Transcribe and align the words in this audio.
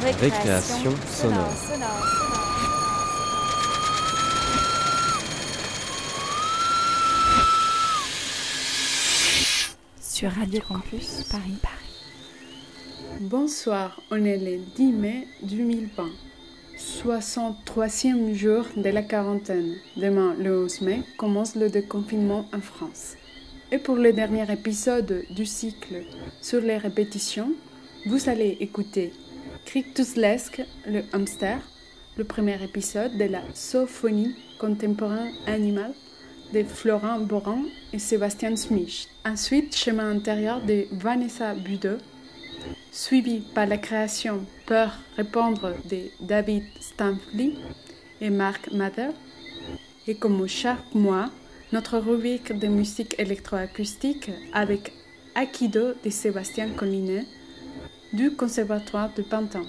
Récréation 0.00 0.92
sonore. 1.06 1.52
Sur 10.00 10.30
Radio 10.30 10.60
Campus 10.68 11.24
Paris. 11.30 11.58
Bonsoir, 13.20 14.00
on 14.12 14.24
est 14.24 14.38
le 14.38 14.58
10 14.76 14.92
mai 14.92 15.26
2020, 15.42 16.04
63e 16.76 18.34
jour 18.34 18.66
de 18.76 18.90
la 18.90 19.02
quarantaine. 19.02 19.74
Demain, 19.96 20.34
le 20.38 20.62
11 20.64 20.80
mai, 20.82 21.02
commence 21.16 21.56
le 21.56 21.70
déconfinement 21.70 22.48
en 22.54 22.60
France. 22.60 23.14
Et 23.72 23.78
pour 23.78 23.96
le 23.96 24.12
dernier 24.12 24.50
épisode 24.52 25.24
du 25.30 25.44
cycle 25.44 26.04
sur 26.40 26.60
les 26.60 26.76
répétitions, 26.76 27.52
vous 28.06 28.28
allez 28.28 28.56
écouter 28.60 29.12
Crictus 29.68 30.16
Lesque, 30.16 30.62
le 30.86 31.02
hamster, 31.12 31.58
le 32.16 32.24
premier 32.24 32.56
épisode 32.64 33.18
de 33.18 33.24
la 33.24 33.42
Sophonie 33.52 34.34
contemporaine 34.58 35.34
animale 35.46 35.92
de 36.54 36.62
Florent 36.64 37.20
Boran 37.20 37.64
et 37.92 37.98
Sébastien 37.98 38.56
Smith. 38.56 39.10
Ensuite, 39.26 39.76
Chemin 39.76 40.10
intérieur 40.10 40.62
de 40.62 40.86
Vanessa 40.92 41.52
Budeux, 41.52 41.98
suivi 42.92 43.40
par 43.40 43.66
la 43.66 43.76
création 43.76 44.46
Peur 44.64 44.90
répondre 45.18 45.74
de 45.90 46.04
David 46.20 46.64
Stanley 46.80 47.52
et 48.22 48.30
Mark 48.30 48.72
Mather. 48.72 49.10
Et 50.06 50.14
comme 50.14 50.48
chaque 50.48 50.94
mois, 50.94 51.28
notre 51.74 51.98
rubrique 51.98 52.58
de 52.58 52.68
musique 52.68 53.16
électroacoustique 53.18 54.30
avec 54.54 54.94
Akido 55.34 55.92
de 56.02 56.08
Sébastien 56.08 56.70
Collinet 56.70 57.26
du 58.12 58.30
Conservatoire 58.32 59.10
de 59.14 59.22
Pantin. 59.22 59.64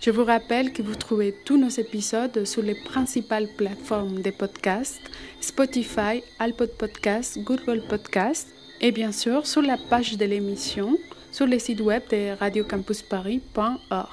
Je 0.00 0.10
vous 0.10 0.24
rappelle 0.24 0.72
que 0.72 0.82
vous 0.82 0.94
trouvez 0.94 1.34
tous 1.44 1.58
nos 1.58 1.68
épisodes 1.68 2.44
sur 2.44 2.62
les 2.62 2.74
principales 2.74 3.48
plateformes 3.56 4.22
de 4.22 4.30
podcast, 4.30 5.00
Spotify, 5.40 6.22
Alpod 6.38 6.70
Podcast, 6.78 7.38
Google 7.40 7.82
Podcast 7.88 8.48
et 8.80 8.92
bien 8.92 9.12
sûr 9.12 9.46
sur 9.46 9.62
la 9.62 9.76
page 9.90 10.16
de 10.16 10.24
l'émission 10.24 10.96
sur 11.32 11.46
le 11.46 11.58
site 11.58 11.80
web 11.80 12.02
de 12.10 12.36
radiocampusparis.org. 12.38 14.08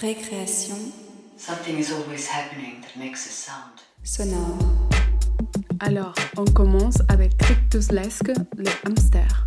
Récréation 0.00 0.76
Something 1.38 1.78
is 1.78 1.92
always 1.92 2.26
happening 2.28 2.80
that 2.80 2.98
makes 2.98 3.26
a 3.26 3.30
sound. 3.30 3.80
sonore. 4.02 4.56
Alors, 5.80 6.14
on 6.38 6.46
commence 6.46 6.96
avec 7.08 7.36
Crictus 7.36 7.92
Lesque, 7.92 8.32
le 8.56 8.70
hamster. 8.86 9.44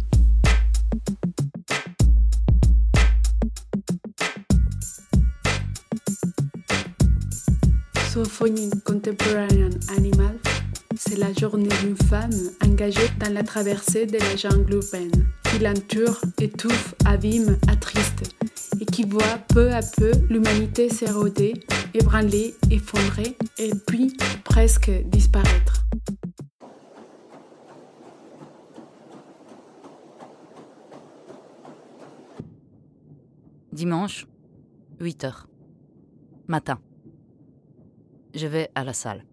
Contemporaine 8.83 9.79
animal, 9.95 10.37
c'est 10.97 11.17
la 11.17 11.31
journée 11.31 11.69
d'une 11.81 11.95
femme 11.95 12.33
engagée 12.65 13.07
dans 13.17 13.31
la 13.33 13.43
traversée 13.43 14.05
de 14.05 14.17
la 14.17 14.35
jungle 14.35 14.73
urbaine, 14.73 15.25
qui 15.43 15.59
l'entoure, 15.59 16.19
étouffe, 16.37 16.95
abîme, 17.05 17.57
attriste, 17.69 18.35
et 18.81 18.85
qui 18.85 19.03
voit 19.03 19.37
peu 19.53 19.71
à 19.71 19.79
peu 19.81 20.11
l'humanité 20.29 20.89
s'éroder, 20.89 21.53
ébranler, 21.93 22.55
effondrer, 22.69 23.37
et 23.57 23.71
puis 23.87 24.17
presque 24.43 24.91
disparaître. 25.05 25.85
Dimanche, 33.71 34.27
8 34.99 35.23
heures. 35.23 35.47
Matin. 36.47 36.79
Je 38.33 38.45
vais 38.45 38.69
à 38.75 38.83
la 38.83 38.93
salle. 38.93 39.23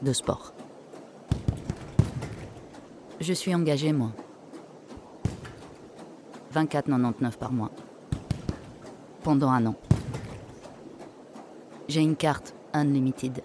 De 0.00 0.12
sport. 0.14 0.54
Je 3.20 3.32
suis 3.34 3.54
engagé, 3.54 3.92
moi. 3.92 4.12
24,99 6.54 7.36
par 7.36 7.52
mois. 7.52 7.70
Pendant 9.22 9.50
un 9.50 9.66
an. 9.66 9.74
J'ai 11.88 12.00
une 12.00 12.16
carte 12.16 12.54
unlimited. 12.72 13.42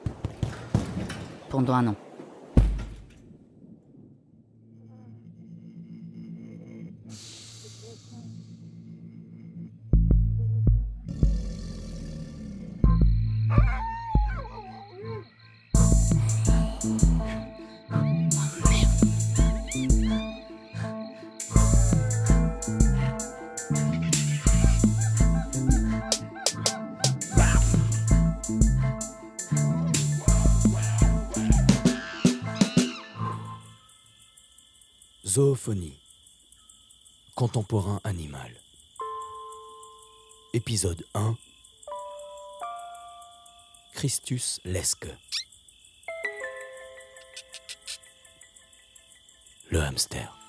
Pendant 1.49 1.73
un 1.73 1.87
an. 1.87 1.95
Contemporain 37.35 38.01
animal. 38.03 38.51
Épisode 40.51 41.05
1. 41.13 41.37
Christus 43.93 44.59
Lesque. 44.65 45.07
Le 49.69 49.79
hamster. 49.79 50.42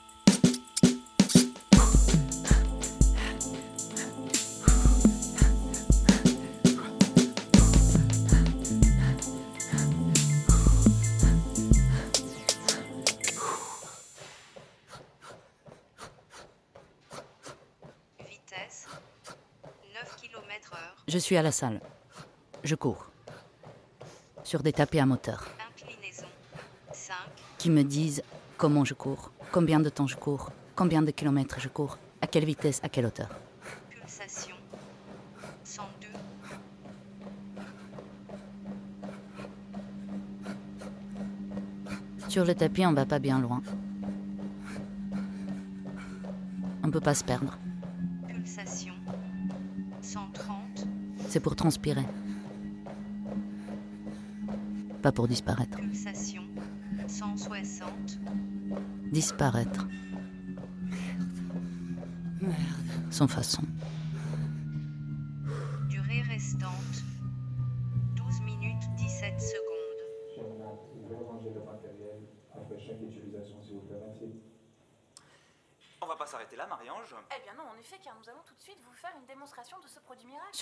Je 21.15 21.21
suis 21.21 21.37
à 21.37 21.43
la 21.43 21.53
salle. 21.53 21.81
Je 22.65 22.75
cours. 22.75 23.09
Sur 24.43 24.65
des 24.65 24.73
tapis 24.73 24.99
à 24.99 25.07
moteur. 25.07 25.49
Inclinaison 25.71 26.27
5. 26.93 27.15
qui 27.57 27.71
me 27.71 27.85
disent 27.85 28.25
comment 28.57 28.85
je 28.85 28.95
cours, 28.95 29.31
combien 29.53 29.79
de 29.79 29.89
temps 29.91 30.09
je 30.09 30.17
cours, 30.17 30.51
combien 30.75 31.03
de 31.03 31.13
kilomètres 31.13 31.61
je 31.61 31.69
cours, 31.69 31.99
à 32.21 32.27
quelle 32.27 32.45
vitesse, 32.45 32.81
à 32.83 32.89
quelle 32.89 33.07
hauteur. 33.07 33.29
Pulsation 33.91 34.57
102. 35.63 36.09
Sur 42.29 42.45
le 42.45 42.57
tapis, 42.57 42.85
on 42.87 42.93
va 42.93 43.07
pas 43.07 43.21
bien 43.21 43.39
loin. 43.39 43.63
On 46.83 46.91
peut 46.91 46.99
pas 46.99 47.15
se 47.15 47.23
perdre. 47.23 47.57
C'est 51.35 51.41
pour 51.41 51.57
transpirer. 51.57 52.07
Pas 55.03 55.11
pour 55.11 55.27
disparaître. 55.27 55.79
Pulsation 55.81 56.45
160. 57.09 58.21
Disparaître. 59.11 59.89
Sans 63.11 63.27
façon. 63.27 63.65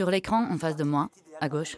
Sur 0.02 0.10
l'écran, 0.10 0.50
en 0.50 0.58
face 0.58 0.74
de 0.74 0.82
moi, 0.82 1.10
à 1.40 1.48
gauche, 1.48 1.76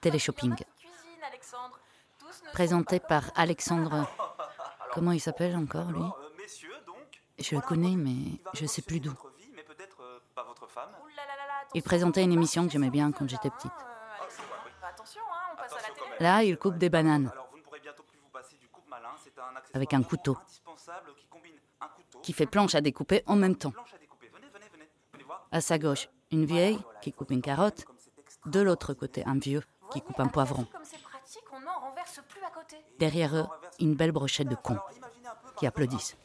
Téléshopping. 0.00 0.56
ne 0.56 2.52
présenté 2.52 2.98
par 2.98 3.30
Alexandre. 3.36 4.10
Comment 4.92 5.12
il 5.12 5.20
s'appelle 5.20 5.54
encore, 5.54 5.92
lui? 5.92 6.02
Je 7.38 7.54
le 7.54 7.60
connais, 7.60 7.94
mais 7.94 8.40
je 8.54 8.66
sais 8.66 8.82
bosser 8.82 8.82
plus 8.82 8.98
d'où. 8.98 9.12
Il 11.74 11.82
présentait 11.84 12.24
une 12.24 12.32
on 12.32 12.32
émission 12.32 12.66
que 12.66 12.72
j'aimais 12.72 12.90
bien 12.90 13.12
quand 13.12 13.28
j'étais 13.28 13.50
petite. 13.50 13.70
Là, 16.18 16.42
il 16.42 16.58
coupe 16.58 16.76
des 16.76 16.90
bananes. 16.90 17.30
Ne 19.72 19.74
Avec 19.74 19.94
un 19.94 20.02
couteau. 20.02 20.36
qui 22.24 22.32
fait 22.32 22.46
planche 22.46 22.74
à 22.74 22.80
découper 22.80 23.22
en 23.26 23.36
même 23.36 23.54
temps. 23.54 23.74
À 25.52 25.60
sa 25.60 25.78
gauche, 25.78 26.08
une 26.30 26.44
vieille 26.44 26.78
qui 27.02 27.12
coupe 27.12 27.30
une 27.30 27.42
carotte. 27.42 27.84
De 28.46 28.60
l'autre 28.60 28.94
côté, 28.94 29.24
un 29.26 29.38
vieux 29.38 29.62
qui 29.90 30.00
coupe 30.00 30.20
un 30.20 30.28
poivron. 30.28 30.66
Derrière 32.98 33.36
eux, 33.36 33.46
une 33.80 33.94
belle 33.94 34.12
brochette 34.12 34.48
de 34.48 34.54
cons 34.54 34.78
qui 35.56 35.66
applaudissent. 35.66 36.16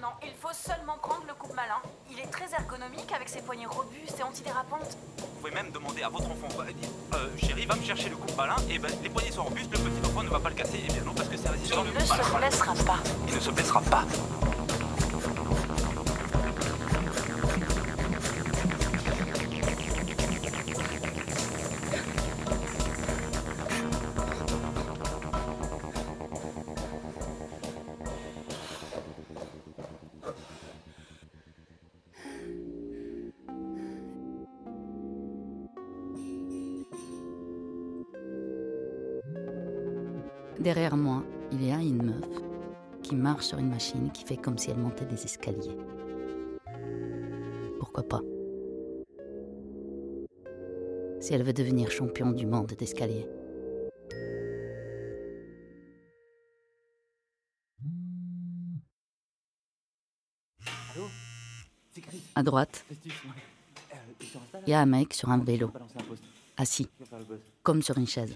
Non, 0.00 0.08
il 0.22 0.34
faut 0.34 0.52
seulement 0.52 0.96
prendre 0.98 1.24
le 1.26 1.34
coupe 1.34 1.54
malin. 1.54 1.80
Il 2.10 2.20
est 2.20 2.30
très 2.30 2.52
ergonomique 2.52 3.12
avec 3.12 3.28
ses 3.28 3.42
poignées 3.42 3.66
robustes 3.66 4.18
et 4.18 4.22
antidérapantes. 4.22 4.96
Vous 5.18 5.26
pouvez 5.40 5.50
même 5.50 5.70
demander 5.70 6.02
à 6.02 6.08
votre 6.08 6.30
enfant, 6.30 6.48
bah, 6.56 6.64
euh, 7.14 7.36
chérie, 7.36 7.66
va 7.66 7.74
me 7.74 7.82
chercher 7.82 8.08
le 8.08 8.16
coupe 8.16 8.36
malin, 8.36 8.56
et 8.70 8.78
ben 8.78 8.90
les 9.02 9.08
poignets 9.08 9.32
sont 9.32 9.44
robustes, 9.44 9.72
le 9.72 9.78
petit 9.78 10.06
enfant 10.08 10.22
ne 10.22 10.28
va 10.28 10.38
pas 10.40 10.50
le 10.50 10.54
casser, 10.54 10.78
et 10.78 10.92
bien 10.92 11.02
non, 11.02 11.14
parce 11.14 11.28
que 11.28 11.36
c'est 11.36 11.48
résistant. 11.48 11.84
Il 11.84 11.92
le 11.92 11.98
ne 11.98 12.04
se 12.04 12.36
blessera 12.36 12.74
pas. 12.74 12.98
Il 13.26 13.34
ne 13.34 13.40
se 13.40 13.50
blessera 13.50 13.80
pas. 13.82 14.04
Marche 43.38 43.46
sur 43.46 43.58
une 43.58 43.68
machine 43.68 44.10
qui 44.10 44.24
fait 44.24 44.36
comme 44.36 44.58
si 44.58 44.68
elle 44.70 44.78
montait 44.78 45.04
des 45.04 45.22
escaliers. 45.24 45.76
Pourquoi 47.78 48.02
pas? 48.02 48.20
Si 51.20 51.34
elle 51.34 51.44
veut 51.44 51.52
devenir 51.52 51.88
champion 51.88 52.32
du 52.32 52.46
monde 52.46 52.72
d'escalier. 52.72 53.28
À 62.34 62.42
droite, 62.42 62.84
il 64.66 64.70
y 64.70 64.72
a 64.72 64.80
un 64.80 64.86
mec 64.86 65.14
sur 65.14 65.30
un 65.30 65.38
vélo, 65.38 65.70
assis, 66.56 66.88
comme 67.62 67.82
sur 67.82 67.98
une 67.98 68.06
chaise. 68.08 68.34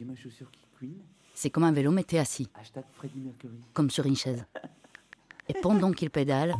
C'est 1.34 1.50
comme 1.50 1.64
un 1.64 1.72
vélo, 1.72 1.90
mais 1.90 2.04
t'es 2.04 2.18
assis, 2.18 2.48
comme 3.72 3.90
sur 3.90 4.06
une 4.06 4.16
chaise. 4.16 4.44
Et 5.54 5.60
pendant 5.60 5.92
qu'il 5.92 6.08
pédale, 6.08 6.54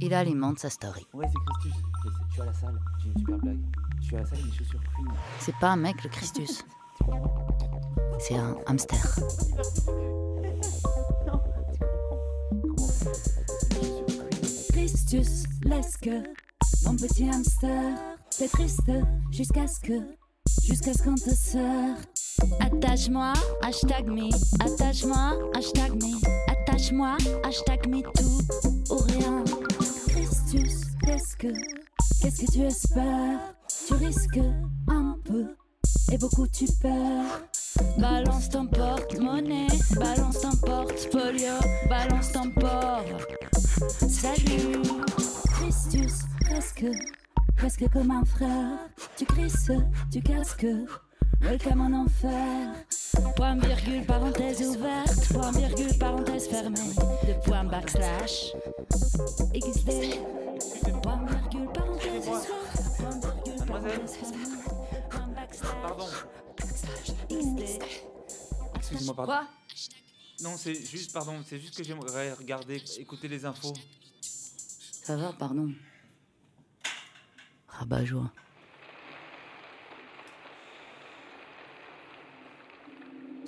il 0.00 0.14
alimente 0.14 0.60
sa 0.60 0.70
story. 0.70 1.04
Ouais, 1.14 1.26
c'est 1.26 1.34
Christus. 1.52 1.82
Je 2.04 2.10
je 2.28 2.32
suis 2.32 2.42
à 2.42 2.44
la 2.44 2.52
salle. 2.52 2.80
J'ai 3.02 3.08
une 3.08 3.18
super 3.18 3.38
blague. 3.38 3.58
Je 4.00 4.06
suis 4.06 4.14
à 4.14 4.20
la 4.20 4.24
salle 4.24 4.38
et 4.38 4.44
mes 4.44 4.52
chaussures 4.52 4.80
Queen. 4.94 5.08
C'est 5.40 5.56
pas 5.56 5.70
un 5.70 5.76
mec, 5.76 6.04
le 6.04 6.10
Christus. 6.10 6.64
C'est 8.20 8.36
un 8.36 8.56
hamster. 8.66 8.98
Christus, 14.72 15.44
laisse 15.64 15.96
que 15.96 16.22
mon 16.84 16.94
petit 16.96 17.28
hamster, 17.28 17.96
t'es 18.36 18.48
triste 18.48 18.92
jusqu'à 19.32 19.66
ce 19.66 19.80
que, 19.80 20.00
jusqu'à 20.62 20.92
ce 20.92 21.02
qu'on 21.02 21.14
te 21.14 21.34
sort. 21.34 21.96
Attache-moi, 22.60 23.32
hashtag 23.62 24.06
me, 24.06 24.28
attache-moi, 24.64 25.38
hashtag 25.54 25.94
me, 25.94 26.20
attache-moi, 26.80 27.16
hashtag 27.44 27.86
me 27.88 28.02
tout 28.02 28.90
ou 28.90 28.96
rien. 28.96 29.44
Christus, 30.08 30.86
qu'est-ce 31.04 31.36
que, 31.36 31.52
qu'est-ce 32.20 32.46
que 32.46 32.52
tu 32.52 32.60
espères? 32.62 33.54
Tu 33.86 33.94
risques 33.94 34.40
un 34.88 35.16
peu 35.24 35.56
et 36.12 36.18
beaucoup 36.18 36.46
tu 36.46 36.66
perds. 36.80 37.42
Balance 37.98 38.48
ton 38.48 38.66
porte-monnaie, 38.66 39.66
balance 39.96 40.40
ton 40.40 40.56
porte-folio, 40.56 41.54
balance 41.88 42.32
ton 42.32 42.50
port. 42.50 43.04
Salut, 44.08 44.82
Christus, 45.52 46.22
presque, 46.40 46.86
presque 47.56 47.90
comme 47.92 48.10
un 48.10 48.24
frère? 48.24 48.78
Tu 49.16 49.26
crisses, 49.26 49.70
tu 50.10 50.22
casques, 50.22 50.66
welcome 51.42 51.80
en 51.80 52.04
enfer. 52.04 52.74
Point 53.36 53.56
virgule, 53.56 54.04
parenthèse 54.06 54.62
ouverte, 54.62 55.32
point 55.32 55.50
virgule, 55.52 55.98
parenthèse 55.98 56.48
fermée. 56.48 56.78
De 57.26 57.44
point 57.44 57.64
backslash, 57.64 58.52
XD. 59.54 60.20
Point 61.02 61.26
virgule, 61.26 61.68
parenthèse 61.72 62.28
ouverte, 62.28 62.96
point 62.96 63.10
virgule, 63.20 63.66
parenthèse 63.66 64.16
fermée. 64.16 64.46
Point 65.10 65.28
backslash, 65.34 65.82
Pardon. 65.82 66.06
XD. 67.28 67.78
Excusez-moi, 68.76 69.14
pardon. 69.16 69.32
Quoi 69.32 69.46
Non, 70.42 70.56
c'est 70.56 70.74
juste, 70.74 71.12
pardon, 71.12 71.42
c'est 71.44 71.58
juste 71.58 71.76
que 71.76 71.82
j'aimerais 71.82 72.32
regarder, 72.34 72.80
écouter 72.98 73.26
les 73.26 73.44
infos. 73.44 73.74
Ça 74.20 75.16
va, 75.16 75.32
pardon. 75.32 75.72
Rabat-joie. 77.68 78.30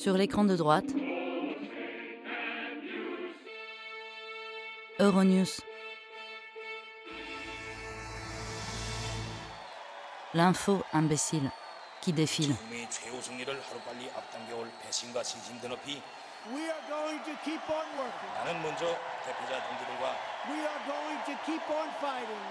Sur 0.02 0.14
l'écran 0.18 0.44
de 0.46 0.56
droite, 0.56 0.86
Euronews. 5.00 5.62
L'info 10.34 10.84
imbécile 10.94 11.50
qui 12.02 12.14
défile. 12.14 12.56
국민의 12.56 12.90
최후 12.90 13.22
승리를 13.22 13.48
하루빨리 13.62 14.10
앞당겨올 14.16 14.70
배신과 14.84 15.24
진심 15.24 15.60
드높이 15.60 16.02
We 16.54 16.64
are 16.70 16.82
going 16.88 17.20
to 17.26 17.34
keep 17.44 17.62
on 17.70 17.86
working. 17.98 18.34
나는 18.46 18.62
먼저 18.62 18.86
대표자 19.26 19.64
동지들과 19.68 20.16
We 20.50 20.60
are 20.62 20.84
going 20.86 21.20
to 21.26 21.34
keep 21.46 21.64
on 21.72 21.90
fighting. 22.00 22.48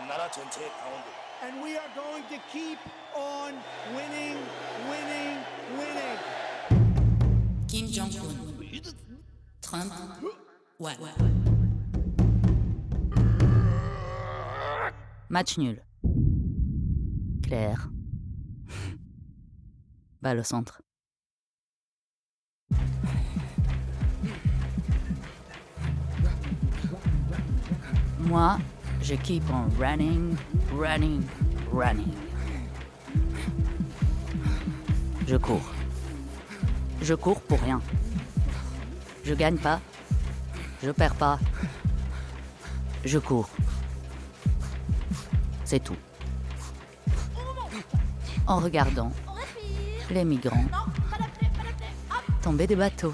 온 0.00 0.08
나라 0.08 0.30
전체의 0.30 0.70
당원들 0.70 1.10
And 1.42 1.62
we 1.62 1.76
are 1.78 1.92
going 1.94 2.26
to 2.28 2.38
keep 2.50 2.78
on 3.14 3.54
winning, 3.94 4.38
winning, 4.90 5.38
winning. 5.78 6.18
Kim 7.73 7.87
Jong-un. 7.87 8.35
Trump? 9.63 9.91
Match 15.27 15.57
nul. 15.57 15.81
Claire. 17.41 17.89
Balle 20.21 20.41
au 20.41 20.43
centre. 20.43 20.83
Moi, 28.19 28.59
je 29.01 29.15
keep 29.15 29.49
on 29.49 29.67
running, 29.79 30.37
running, 30.71 31.27
running. 31.71 32.13
Je 35.25 35.37
cours. 35.37 35.82
Je 37.03 37.13
cours 37.13 37.41
pour 37.41 37.59
rien. 37.59 37.81
Je 39.25 39.33
gagne 39.33 39.57
pas. 39.57 39.81
Je 40.81 40.89
perds 40.89 41.15
pas. 41.15 41.37
Je 43.03 43.19
cours. 43.19 43.49
C'est 45.65 45.83
tout. 45.83 45.97
En 48.47 48.59
regardant 48.59 49.11
les 50.09 50.23
migrants 50.23 50.65
tomber 52.41 52.67
des 52.67 52.75
bateaux. 52.75 53.13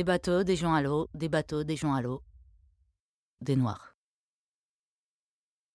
Des 0.00 0.04
bateaux, 0.04 0.44
des 0.44 0.56
gens 0.56 0.72
à 0.72 0.80
l'eau, 0.80 1.10
des 1.12 1.28
bateaux, 1.28 1.62
des 1.62 1.76
gens 1.76 1.92
à 1.92 2.00
l'eau. 2.00 2.22
Des 3.42 3.54
noirs. 3.54 3.96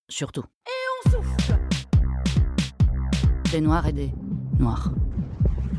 Surtout. 0.09 0.43
Et 0.65 0.71
on 1.05 1.11
souffle 1.11 1.59
Des 3.51 3.61
noirs 3.61 3.85
et 3.85 3.93
des 3.93 4.11
noirs. 4.57 4.91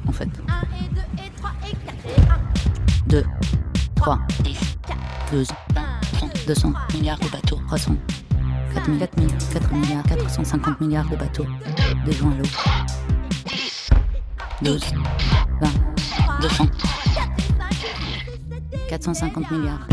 En 0.07 0.13
fait. 0.13 0.29
1 0.47 0.63
et 0.77 0.89
2 0.95 1.01
et 1.25 1.31
3 1.37 1.51
et 1.67 1.75
4 1.75 2.07
et 2.07 2.21
1 2.31 3.09
2, 3.09 3.25
3, 3.97 4.19
10 4.45 4.77
4 4.87 5.33
12, 5.33 5.49
30, 6.13 6.47
200 6.47 6.73
milliards 6.95 7.19
de 7.19 7.29
bateaux. 7.29 7.59
300. 7.67 7.97
4 8.75 8.87
000, 8.87 8.99
4 8.99 9.19
000, 9.19 9.31
4 9.55 9.73
milliards, 9.73 10.05
450 10.05 10.81
milliards 10.83 11.11
de 11.11 11.17
bateaux. 11.17 11.47
Des 12.05 12.13
gens 12.13 12.31
à 12.31 12.35
l'eau. 12.37 12.45
12, 14.63 14.85
20, 15.61 16.41
200, 16.43 16.65
450 18.89 19.51
milliards. 19.51 19.89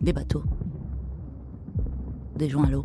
Des 0.00 0.12
bateaux. 0.12 0.42
Des 2.36 2.48
gens 2.48 2.64
à 2.64 2.70
l'eau. 2.70 2.84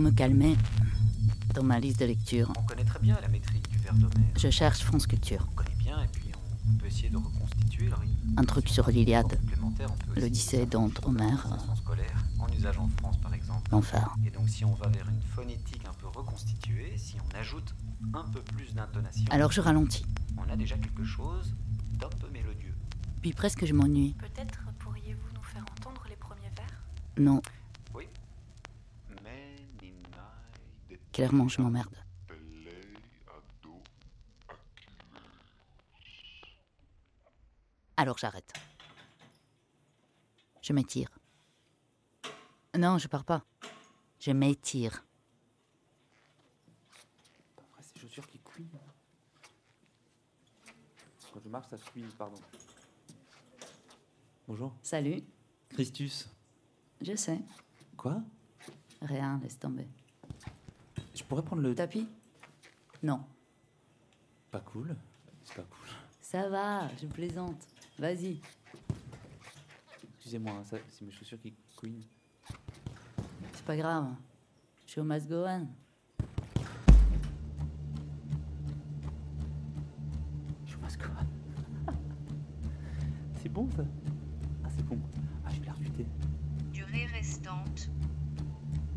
Me 0.00 0.10
calmer, 0.10 0.56
dans 1.54 1.62
ma 1.62 1.78
liste 1.78 2.00
de 2.00 2.06
lecture, 2.06 2.52
On 2.58 2.62
connaît 2.62 2.84
très 2.84 2.98
bien 2.98 3.18
la 3.20 3.28
métrique 3.28 3.68
du 3.70 3.78
verre 3.78 3.94
d'Homère. 3.94 4.28
je 4.36 4.50
cherche 4.50 4.80
France 4.80 5.06
Culture. 5.06 5.46
On 5.52 5.54
connaît 5.54 5.76
bien 5.78 6.02
et 6.02 6.08
puis 6.08 6.30
on 6.68 6.78
peut 6.78 6.86
essayer 6.86 7.10
de 7.10 7.16
reconstituer 7.16 7.86
le 7.88 7.94
rythme. 7.94 8.34
Un 8.36 8.44
truc 8.44 8.68
sur 8.68 8.88
l'Iliade, 8.90 9.38
l'Odyssée, 10.16 10.66
Dante, 10.66 11.00
Homère, 11.04 11.46
scolaire, 11.76 12.24
en 12.38 12.48
usage 12.48 12.78
en 12.78 12.88
France 12.98 13.18
par 13.20 13.34
exemple. 13.34 13.68
l'enfer. 13.72 14.14
Et 14.26 14.30
donc 14.30 14.48
si 14.48 14.64
on 14.64 14.74
va 14.74 14.88
vers 14.88 15.08
une 15.08 15.20
phonétique 15.22 15.82
un 15.88 15.94
peu 15.94 16.06
reconstituée, 16.06 16.94
si 16.96 17.16
on 17.20 17.38
ajoute 17.38 17.74
un 18.14 18.24
peu 18.32 18.40
plus 18.40 18.72
d'intonation, 18.74 19.24
Alors 19.30 19.52
je 19.52 19.60
ralentis. 19.60 20.06
on 20.38 20.50
a 20.52 20.56
déjà 20.56 20.76
quelque 20.76 21.04
chose 21.04 21.54
d'un 21.98 22.08
peu 22.20 22.28
mélodieux. 22.32 22.74
Puis 23.20 23.32
presque 23.32 23.66
je 23.66 23.74
m'ennuie. 23.74 24.14
Peut-être 24.18 24.60
pourriez-vous 24.78 25.34
nous 25.34 25.42
faire 25.42 25.64
entendre 25.78 26.02
les 26.08 26.16
premiers 26.16 26.50
vers? 26.56 26.82
Non, 27.18 27.42
clairement 31.20 31.48
je 31.48 31.60
m'emmerde. 31.60 31.94
Alors 37.98 38.16
j'arrête. 38.16 38.50
Je 40.62 40.72
m'étire. 40.72 41.10
Non, 42.74 42.96
je 42.96 43.06
pars 43.06 43.24
pas. 43.24 43.44
Je 44.18 44.30
m'étire. 44.30 45.04
Après 47.58 47.82
ces 47.82 48.00
chaussures 48.00 48.26
qui 48.26 48.38
couinent. 48.38 48.80
Quand 51.34 51.40
je 51.44 51.48
marche, 51.50 51.68
ça 51.68 51.76
couine, 51.92 52.08
pardon. 52.16 52.40
Bonjour. 54.48 54.74
Salut. 54.82 55.22
Christus. 55.68 56.30
Je 57.02 57.14
sais. 57.14 57.40
Quoi? 57.98 58.22
Rien, 59.02 59.38
laisse 59.42 59.58
tomber. 59.58 59.86
Je 61.20 61.24
pourrais 61.26 61.42
prendre 61.42 61.60
le... 61.60 61.74
Tapis? 61.74 62.08
Non. 63.02 63.20
Pas 64.50 64.60
cool. 64.60 64.96
C'est 65.44 65.54
pas 65.54 65.62
cool. 65.62 65.88
Ça 66.22 66.48
va, 66.48 66.88
je 67.00 67.06
plaisante. 67.06 67.68
Vas-y. 67.98 68.40
Excusez-moi, 70.14 70.52
hein, 70.52 70.64
ça, 70.64 70.78
c'est 70.88 71.04
mes 71.04 71.12
chaussures 71.12 71.38
qui 71.38 71.52
couinent. 71.76 72.04
C'est 73.52 73.64
pas 73.66 73.76
grave. 73.76 74.14
Show 74.86 75.04
must 75.04 75.28
go 75.28 75.44
on. 75.46 75.68
Je 80.64 80.74
ce 80.88 80.96
quoi. 80.96 81.10
c'est 83.42 83.50
bon 83.50 83.68
ça? 83.76 83.84
Ah 84.64 84.68
c'est 84.74 84.86
bon. 84.86 84.98
Ah 85.44 85.50
j'ai 85.52 85.60
l'air 85.60 85.76
du 85.76 85.90
thé. 85.90 86.06
Durée 86.72 87.06
restante 87.12 87.90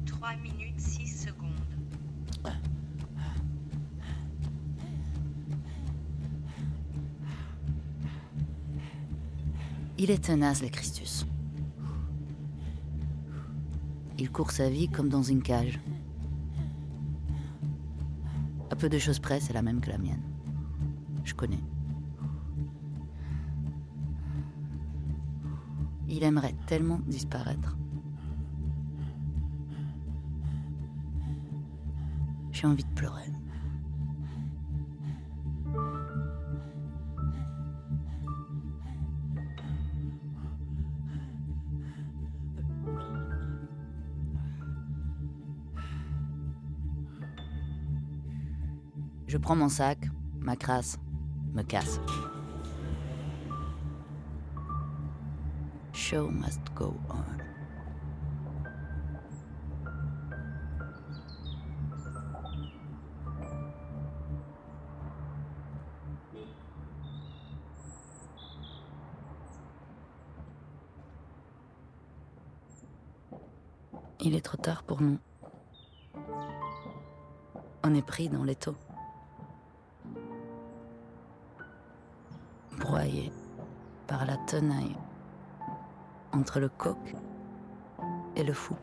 3 0.06 0.36
minutes 0.38 0.80
6 0.80 1.26
secondes. 1.26 1.52
Il 10.04 10.12
est 10.12 10.26
tenace, 10.26 10.62
le 10.62 10.68
Christus. 10.68 11.26
Il 14.20 14.30
court 14.30 14.52
sa 14.52 14.70
vie 14.70 14.90
comme 14.90 15.08
dans 15.08 15.24
une 15.24 15.42
cage. 15.42 15.80
À 18.70 18.76
peu 18.76 18.90
de 18.90 18.98
choses 18.98 19.20
près, 19.20 19.40
c'est 19.40 19.54
la 19.54 19.62
même 19.62 19.80
que 19.80 19.90
la 19.90 19.98
mienne. 19.98 20.22
Je 21.24 21.34
connais. 21.34 21.64
Il 26.10 26.22
aimerait 26.24 26.56
tellement 26.68 27.00
disparaître. 27.08 27.78
Je 49.34 49.40
prends 49.40 49.56
mon 49.56 49.68
sac, 49.68 49.98
ma 50.38 50.56
crasse, 50.56 51.00
me 51.54 51.64
casse. 51.64 52.00
Show 55.92 56.30
must 56.30 56.62
go 56.76 56.94
on. 57.10 57.24
Il 74.20 74.36
est 74.36 74.42
trop 74.42 74.58
tard 74.58 74.84
pour 74.84 75.02
nous. 75.02 75.18
On 77.84 77.96
est 77.96 78.06
pris 78.06 78.30
dans 78.30 78.44
les 78.44 78.54
taux. 78.54 78.78
Entre 86.32 86.60
le 86.60 86.70
coq 86.70 87.16
et 88.36 88.44
le 88.44 88.54
fou. 88.54 88.76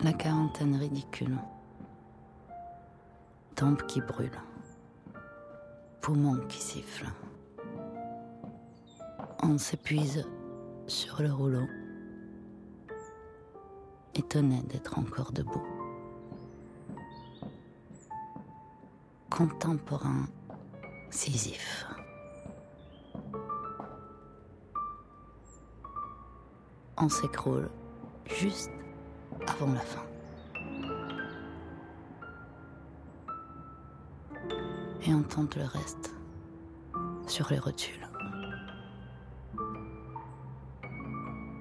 La 0.00 0.12
quarantaine 0.12 0.76
ridicule. 0.76 1.38
Tempe 3.54 3.86
qui 3.86 4.00
brûle. 4.00 4.38
Poumons 6.00 6.40
qui 6.48 6.60
sifflent. 6.60 7.12
On 9.42 9.56
s'épuise 9.58 10.26
sur 10.86 11.22
le 11.22 11.32
rouleau, 11.32 11.66
étonné 14.14 14.62
d'être 14.62 14.98
encore 14.98 15.32
debout. 15.32 15.62
Contemporain 19.30 20.26
Sisyphe. 21.10 21.86
On 27.02 27.08
s'écroule 27.08 27.68
juste 28.26 28.70
avant 29.48 29.72
la 29.72 29.80
fin. 29.80 30.04
Et 35.04 35.12
on 35.12 35.24
tente 35.24 35.56
le 35.56 35.64
reste 35.64 36.14
sur 37.26 37.48
les 37.50 37.58
rotules. 37.58 38.08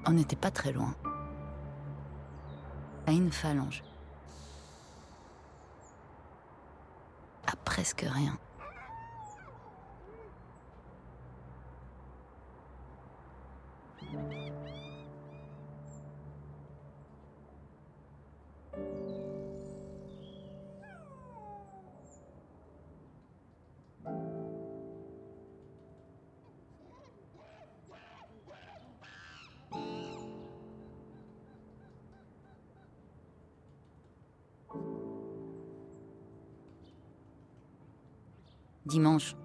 On 0.06 0.12
n'était 0.12 0.36
pas 0.36 0.52
très 0.52 0.72
loin. 0.74 0.94
À 3.08 3.12
une 3.12 3.32
phalange. 3.32 3.84
À 7.48 7.56
presque 7.66 8.06
rien. 8.08 8.38
Dimanche, 38.86 39.36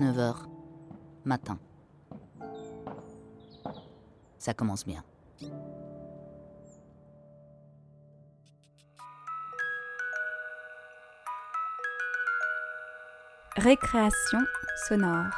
9h, 0.00 0.34
matin. 1.24 1.58
Ça 4.38 4.52
commence 4.52 4.84
bien. 4.84 5.02
Récréation 13.56 14.40
sonore. 14.86 15.30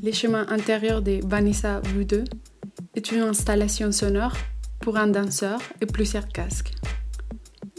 Les 0.00 0.14
chemins 0.14 0.46
intérieurs 0.48 1.02
de 1.02 1.20
Vanessa 1.26 1.80
Vude 1.80 2.24
est 2.94 3.12
une 3.12 3.20
installation 3.20 3.92
sonore 3.92 4.32
pour 4.80 4.96
un 4.96 5.08
danseur 5.08 5.60
et 5.82 5.86
plusieurs 5.86 6.28
casques. 6.28 6.72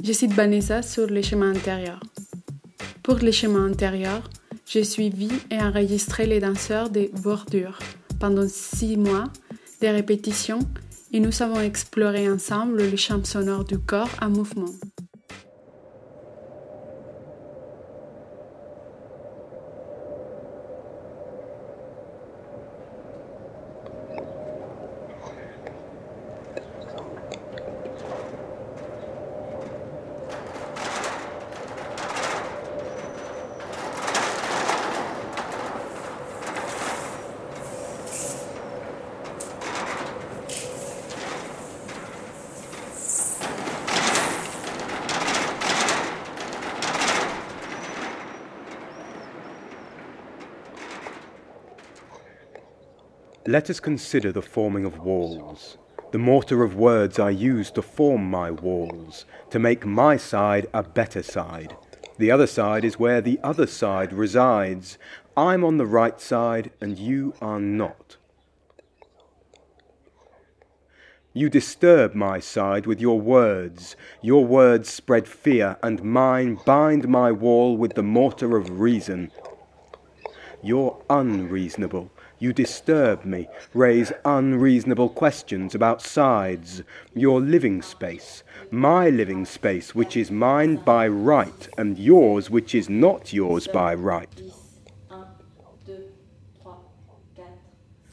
Je 0.03 0.13
cite 0.13 0.34
Vanessa 0.34 0.84
sur 0.84 1.08
les 1.08 1.24
chemins 1.24 1.50
intérieurs. 1.50 2.01
Pour 3.10 3.18
les 3.18 3.32
chemins 3.32 3.66
intérieurs, 3.66 4.30
j'ai 4.68 4.84
suivi 4.84 5.30
et 5.50 5.58
enregistré 5.58 6.28
les 6.28 6.39
danseurs 6.39 6.92
de 6.92 7.10
bordure 7.24 7.80
pendant 8.19 8.48
six 8.48 8.98
mois 8.98 9.24
de 9.82 9.88
répétitions 9.88 10.60
et 11.12 11.19
nous 11.19 11.41
avons 11.41 11.60
exploré 11.60 12.30
ensemble 12.30 12.84
les 12.84 12.98
champs 12.98 13.24
sonores 13.24 13.65
du 13.65 13.80
corps 13.80 14.12
en 14.22 14.30
mouvement. 14.30 14.69
Let 53.50 53.72
us 53.72 53.80
consider 53.80 54.32
the 54.32 54.44
forming 54.44 54.86
of 54.86 55.00
walls. 55.00 55.80
The 56.12 56.20
mortar 56.20 56.62
of 56.62 56.76
words 56.76 57.18
I 57.18 57.32
use 57.32 57.72
to 57.72 57.82
form 57.82 58.30
my 58.30 58.52
walls, 58.52 59.26
to 59.50 59.58
make 59.58 59.88
my 59.88 60.18
side 60.18 60.68
a 60.72 60.84
better 60.84 61.24
side. 61.24 61.76
The 62.20 62.30
other 62.30 62.46
side 62.46 62.86
is 62.86 63.00
where 63.00 63.22
the 63.22 63.40
other 63.44 63.66
side 63.66 64.14
resides. 64.14 65.00
I'm 65.36 65.64
on 65.64 65.78
the 65.78 65.88
right 65.88 66.22
side 66.22 66.70
and 66.80 67.00
you 67.00 67.34
are 67.42 67.60
not. 67.60 68.18
You 71.34 71.50
disturb 71.50 72.14
my 72.14 72.40
side 72.40 72.86
with 72.86 73.02
your 73.02 73.20
words. 73.20 73.96
Your 74.22 74.46
words 74.46 74.94
spread 74.94 75.28
fear, 75.28 75.78
and 75.82 76.04
mine 76.04 76.60
bind 76.68 77.08
my 77.08 77.32
wall 77.32 77.76
with 77.76 77.96
the 77.96 78.04
mortar 78.04 78.56
of 78.58 78.80
reason. 78.80 79.32
You're 80.62 81.02
unreasonable. 81.10 82.12
You 82.41 82.54
disturb 82.54 83.25
me, 83.25 83.49
raise 83.73 84.13
unreasonable 84.23 85.10
questions 85.10 85.75
about 85.75 86.02
sides, 86.02 86.84
your 87.13 87.41
living 87.41 87.82
space, 87.82 88.43
my 88.71 89.10
living 89.10 89.43
space, 89.43 89.93
which 89.93 90.15
is 90.15 90.32
mine 90.32 90.78
by 90.78 91.10
right, 91.10 91.67
and 91.78 91.99
yours, 91.99 92.49
which 92.49 92.73
is 92.73 92.88
not 92.89 93.34
yours 93.34 93.67
by 93.67 93.93
right. 93.93 94.41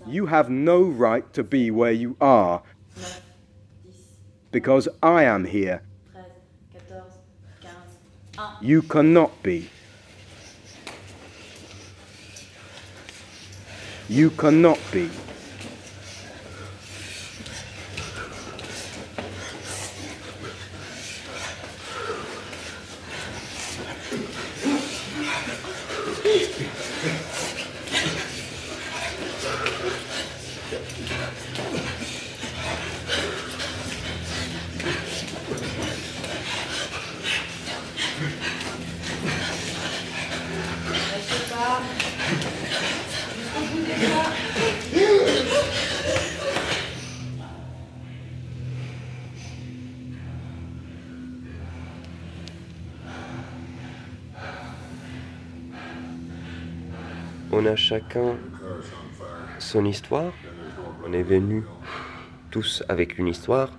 You 0.09 0.27
have 0.27 0.51
no 0.51 0.83
right 0.83 1.33
to 1.33 1.45
be 1.45 1.71
where 1.71 1.93
you 1.93 2.17
are, 2.21 2.63
because 4.51 4.89
I 5.03 5.23
am 5.23 5.45
here. 5.45 5.83
You 8.61 8.83
cannot 8.83 9.43
be. 9.43 9.71
You 14.09 14.31
cannot 14.31 14.79
be. 14.93 15.11
Chacun 57.97 58.37
son 59.59 59.85
histoire. 59.87 60.33
On 61.07 61.13
est 61.15 61.23
venus 61.23 61.65
tous 62.51 62.83
avec 62.89 63.19
une 63.19 63.27
histoire. 63.29 63.71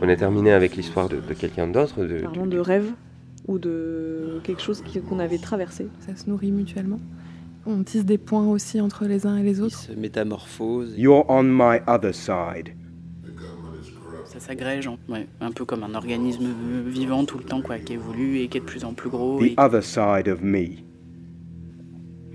On 0.00 0.08
est 0.08 0.16
terminé 0.16 0.52
avec 0.52 0.76
l'histoire 0.76 1.08
de, 1.08 1.20
de 1.20 1.34
quelqu'un 1.34 1.66
d'autre. 1.66 2.04
De, 2.04 2.18
Parlons 2.18 2.46
de 2.46 2.58
rêve 2.58 2.92
ou 3.48 3.58
de 3.58 4.40
quelque 4.44 4.62
chose 4.62 4.82
qu'on 5.08 5.18
avait 5.18 5.38
traversé. 5.38 5.88
Ça 6.00 6.14
se 6.14 6.30
nourrit 6.30 6.52
mutuellement. 6.52 7.00
On 7.66 7.82
tisse 7.82 8.04
des 8.04 8.18
points 8.18 8.46
aussi 8.46 8.80
entre 8.80 9.06
les 9.06 9.26
uns 9.26 9.38
et 9.38 9.42
les 9.42 9.60
autres. 9.60 9.90
Métamorphose. 9.96 10.94
You're 10.96 11.24
on 11.28 11.42
my 11.42 11.80
other 11.88 12.14
side. 12.14 12.76
Ça 14.38 14.48
s'agrège, 14.48 14.90
ouais, 15.08 15.26
un 15.40 15.50
peu 15.50 15.64
comme 15.64 15.82
un 15.82 15.94
organisme 15.94 16.44
vivant 16.86 17.24
tout 17.24 17.38
le 17.38 17.44
temps, 17.44 17.62
quoi, 17.62 17.78
qui 17.78 17.94
évolue 17.94 18.40
et 18.40 18.48
qui 18.48 18.58
est 18.58 18.60
de 18.60 18.66
plus 18.66 18.84
en 18.84 18.92
plus 18.92 19.08
gros. 19.08 19.40
The 19.40 19.54
other 19.56 19.82
side 19.82 20.28
of 20.28 20.42
me. 20.42 20.84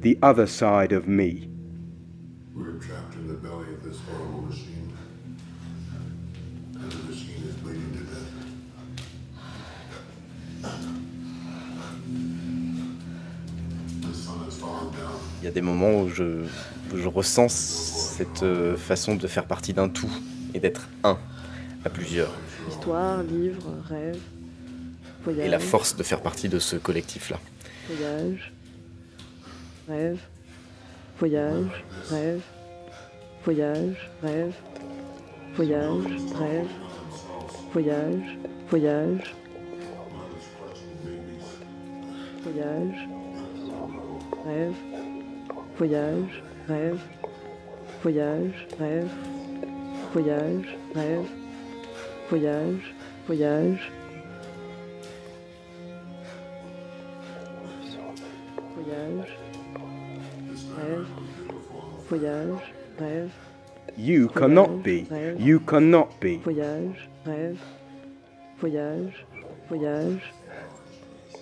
The 0.01 0.17
other 0.23 0.47
side 0.47 0.93
of 0.93 1.07
me. 1.07 1.47
We're 2.55 2.79
trapped 2.79 3.13
in 3.13 3.27
the 3.27 3.39
belly 3.39 3.67
of 3.71 3.83
this 3.83 3.99
horrible 4.09 4.47
machine. 4.49 4.89
And 6.73 6.89
the 6.89 7.07
machine 7.07 7.43
is 7.47 7.55
bleeding 7.61 7.93
to 7.93 8.03
death. 8.09 8.31
The 14.01 14.15
sun 14.15 14.39
has 14.47 14.55
fallen 14.55 14.91
down. 14.93 15.19
Il 15.43 15.45
y 15.45 15.47
a 15.47 15.51
des 15.51 15.61
moments 15.61 16.01
où 16.01 16.09
je, 16.09 16.45
où 16.91 16.97
je 16.97 17.07
ressens 17.07 17.49
cette 17.49 18.41
euh, 18.41 18.75
façon 18.75 19.13
de 19.13 19.27
faire 19.27 19.45
partie 19.45 19.73
d'un 19.73 19.87
tout 19.87 20.09
et 20.55 20.59
d'être 20.59 20.89
un 21.03 21.19
à 21.83 21.89
plusieurs. 21.89 22.31
Histoire, 22.69 23.23
livre, 23.23 23.73
rêve, 23.89 24.19
voyage. 25.23 25.47
Et 25.47 25.49
la 25.49 25.59
force 25.59 25.95
de 25.95 26.03
faire 26.03 26.21
partie 26.21 26.49
de 26.49 26.59
ce 26.59 26.75
collectif-là. 26.75 27.39
Voyage, 27.87 28.53
rêve, 29.87 30.19
voyage, 31.19 31.83
rêve, 32.09 32.41
voyage, 33.43 34.11
rêve, 34.21 34.53
voyage, 35.55 36.05
rêve, 36.35 36.67
voyage, 37.73 38.37
voyage, 38.69 39.35
voyage, 42.43 43.07
rêve, 44.45 44.73
voyage, 45.77 46.43
rêve, 46.67 46.99
voyage, 48.03 48.67
rêve, 48.79 49.09
voyage, 50.13 50.77
rêve, 50.95 51.40
voyage, 52.31 52.95
voyage. 53.27 53.91
Voyage, 58.75 59.37
rêve, 60.77 61.05
voyage, 62.09 62.73
rêve, 62.99 63.29
You 63.97 64.29
cannot 64.29 64.81
be. 64.83 65.05
You 65.37 65.59
cannot 65.59 66.07
be. 66.21 66.37
voyage, 66.43 67.09
rêve, 67.25 67.57
voyage, 68.59 69.25
voyage. 69.69 70.33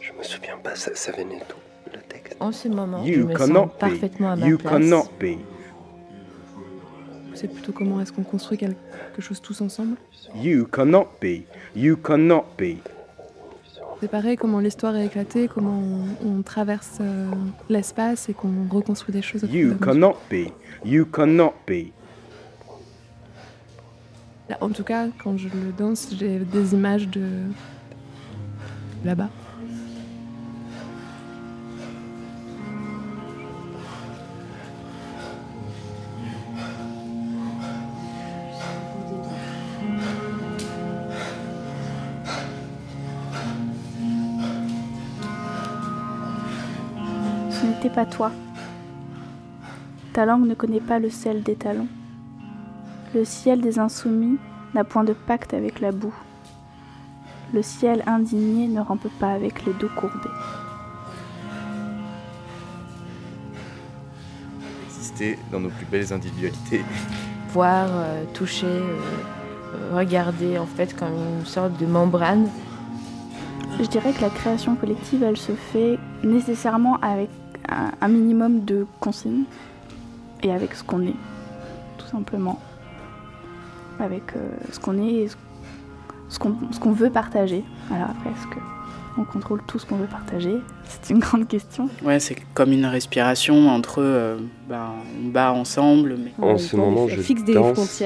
Je 0.02 0.12
me 0.17 0.23
souviens 0.23 0.58
pas, 0.58 0.75
ça, 0.75 0.91
ça 0.95 1.12
venait 1.12 1.39
d'où 1.47 1.91
le 1.93 1.99
texte 2.02 2.36
En 2.39 2.52
ce 2.52 2.67
moment, 2.67 3.04
je 3.06 3.12
You 3.12 3.28
me 3.28 3.38
sens 3.38 3.47
cannot 3.47 3.65
be. 3.67 3.80
parfaitement 3.80 4.32
à 4.32 4.36
ma 4.36 4.47
You 4.47 4.58
place. 4.58 4.71
cannot 4.73 5.06
be. 5.19 5.38
C'est 7.39 7.47
plutôt 7.47 7.71
comment 7.71 8.02
est-ce 8.02 8.12
qu'on 8.12 8.23
construit 8.23 8.58
quelque 8.58 9.21
chose 9.21 9.41
tous 9.41 9.62
ensemble. 9.62 9.95
You 10.36 10.65
cannot 10.65 11.08
be. 11.21 11.43
You 11.73 11.95
cannot 11.95 12.43
be. 12.58 12.80
C'est 14.02 14.10
pareil 14.12 14.36
comment 14.36 14.60
l'histoire 14.60 14.93
est 14.97 15.06
éclatée, 15.06 15.47
comment 15.47 15.82
on, 16.21 16.28
on 16.28 16.41
traverse 16.41 16.97
euh, 16.99 17.32
l'espace 17.69 18.28
et 18.28 18.34
qu'on 18.34 18.67
reconstruit 18.69 19.13
des 19.13 19.21
choses. 19.21 19.43
You 19.49 19.75
cannot 19.75 20.17
be. 20.30 20.52
You 20.84 21.06
cannot 21.06 21.54
be. 21.65 21.93
Là, 24.49 24.58
En 24.60 24.71
tout 24.71 24.84
cas, 24.84 25.08
quand 25.23 25.38
je 25.38 25.47
le 25.47 25.71
danse, 25.78 26.10
j'ai 26.19 26.39
des 26.39 26.73
images 26.73 27.08
de 27.08 27.23
là-bas. 29.06 29.30
Pas 47.99 48.05
toi. 48.05 48.31
Ta 50.13 50.25
langue 50.25 50.47
ne 50.47 50.53
connaît 50.53 50.79
pas 50.79 50.99
le 50.99 51.09
sel 51.09 51.43
des 51.43 51.55
talons. 51.55 51.89
Le 53.13 53.25
ciel 53.25 53.59
des 53.59 53.77
insoumis 53.77 54.38
n'a 54.73 54.85
point 54.85 55.03
de 55.03 55.12
pacte 55.12 55.53
avec 55.53 55.81
la 55.81 55.91
boue. 55.91 56.13
Le 57.53 57.62
ciel 57.62 58.01
indigné 58.07 58.69
ne 58.69 58.79
rampe 58.79 59.09
pas 59.19 59.33
avec 59.33 59.65
les 59.65 59.73
dos 59.73 59.89
courbés. 59.97 60.29
Exister 64.85 65.38
dans 65.51 65.59
nos 65.59 65.69
plus 65.69 65.85
belles 65.85 66.13
individualités. 66.13 66.85
Voir, 67.49 67.88
euh, 67.91 68.23
toucher, 68.33 68.65
euh, 68.65 68.97
euh, 69.75 69.97
regarder 69.97 70.57
en 70.57 70.67
fait 70.67 70.95
comme 70.95 71.15
une 71.39 71.45
sorte 71.45 71.77
de 71.77 71.85
membrane. 71.85 72.47
Je 73.77 73.88
dirais 73.88 74.13
que 74.13 74.21
la 74.21 74.29
création 74.29 74.75
collective, 74.75 75.21
elle 75.21 75.38
se 75.38 75.51
fait 75.51 75.99
nécessairement 76.23 76.97
avec 77.01 77.29
un, 77.71 77.91
un 78.01 78.08
minimum 78.08 78.65
de 78.65 78.86
consignes 78.99 79.43
et 80.43 80.51
avec 80.51 80.73
ce 80.75 80.84
qu'on 80.84 81.01
est, 81.05 81.15
tout 81.97 82.08
simplement. 82.08 82.60
Avec 83.99 84.23
euh, 84.36 84.49
ce 84.71 84.79
qu'on 84.79 84.97
est 84.97 85.12
et 85.23 85.27
ce, 85.27 85.36
ce 86.29 86.39
qu'on 86.39 86.55
ce 86.71 86.79
qu'on 86.79 86.91
veut 86.93 87.10
partager. 87.10 87.63
Alors 87.91 88.10
après, 88.12 88.29
est-ce 88.29 88.47
qu'on 89.15 89.25
contrôle 89.25 89.62
tout 89.67 89.77
ce 89.77 89.86
qu'on 89.86 89.97
veut 89.97 90.08
partager? 90.08 90.55
C'est 90.86 91.13
une 91.13 91.19
grande 91.25 91.47
question. 91.47 91.89
Ouais, 92.05 92.19
c'est 92.19 92.38
comme 92.53 92.71
une 92.71 92.86
respiration 92.86 93.67
entre. 93.69 94.01
euh, 94.01 94.38
bah, 94.69 94.93
on 95.21 95.27
bat 95.29 95.51
ensemble, 95.51 96.15
mais. 96.17 96.32
En 96.41 96.58
ce 96.58 96.75
moment, 96.77 97.08
je 97.10 97.17
danse 97.53 98.03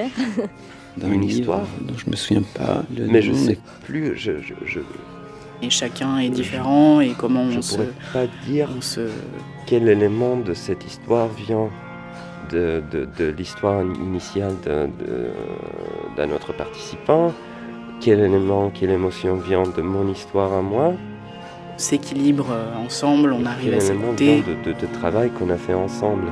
Dans 0.98 1.08
une 1.08 1.14
un 1.14 1.18
livre 1.18 1.32
histoire 1.40 1.62
dont 1.82 1.94
je 1.98 2.10
me 2.10 2.16
souviens 2.16 2.44
pas 2.56 2.84
le 2.96 3.08
mais 3.08 3.22
je 3.22 3.32
nom, 3.32 3.38
sais 3.38 3.48
mais- 3.50 3.86
plus. 3.86 4.16
Je, 4.16 4.32
je, 4.42 4.54
je, 4.66 4.80
Et 5.64 5.70
chacun 5.70 6.18
est 6.20 6.30
différent 6.30 7.00
et 7.00 7.14
comment 7.18 7.50
je 7.50 7.60
on 7.60 7.62
se. 7.62 7.76
pourrais 7.76 7.90
pas 8.12 8.26
dire 8.46 8.68
se- 8.82 9.10
quel 9.66 9.88
élément 9.88 10.36
de 10.36 10.54
cette 10.54 10.86
histoire 10.86 11.28
vient 11.30 11.70
de, 12.52 12.84
de, 12.92 13.08
de 13.18 13.26
l'histoire 13.38 13.82
initiale 13.82 14.54
d'un 16.18 16.32
autre 16.32 16.52
participant, 16.54 17.32
quel 18.02 18.20
élément, 18.20 18.70
quelle 18.74 18.90
émotion 18.92 19.36
vient 19.38 19.64
de 19.64 19.82
mon 19.82 20.12
histoire 20.12 20.52
à 20.54 20.62
moi, 20.62 20.94
s'équilibre 21.78 22.48
euh, 22.52 22.76
ensemble, 22.86 23.34
on 23.34 23.46
arrive 23.46 23.74
à 23.74 23.80
s'écouter. 23.80 24.44
de, 24.44 24.72
de, 24.72 24.78
de 24.80 24.86
travail 25.00 25.32
qu'on 25.32 25.50
a 25.50 25.58
fait 25.58 25.74
ensemble. 25.74 26.28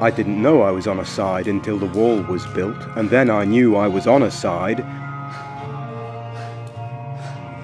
I 0.00 0.12
didn't 0.12 0.40
know 0.40 0.62
I 0.62 0.70
was 0.70 0.86
on 0.86 1.00
a 1.00 1.04
side 1.04 1.48
until 1.48 1.76
the 1.76 1.86
wall 1.86 2.22
was 2.22 2.46
built, 2.46 2.78
and 2.94 3.10
then 3.10 3.28
I 3.30 3.44
knew 3.44 3.74
I 3.74 3.88
was 3.88 4.06
on 4.06 4.22
a 4.22 4.30
side. 4.30 4.80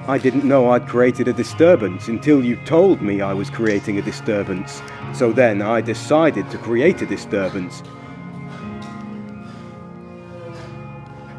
I 0.08 0.18
didn't 0.18 0.42
know 0.42 0.70
I'd 0.70 0.88
created 0.88 1.28
a 1.28 1.32
disturbance 1.32 2.08
until 2.08 2.44
you 2.44 2.56
told 2.64 3.00
me 3.00 3.20
I 3.20 3.32
was 3.32 3.50
creating 3.50 3.98
a 3.98 4.02
disturbance. 4.02 4.82
So 5.12 5.32
then 5.32 5.62
I 5.62 5.80
decided 5.80 6.50
to 6.50 6.58
create 6.58 7.02
a 7.02 7.06
disturbance. 7.06 7.84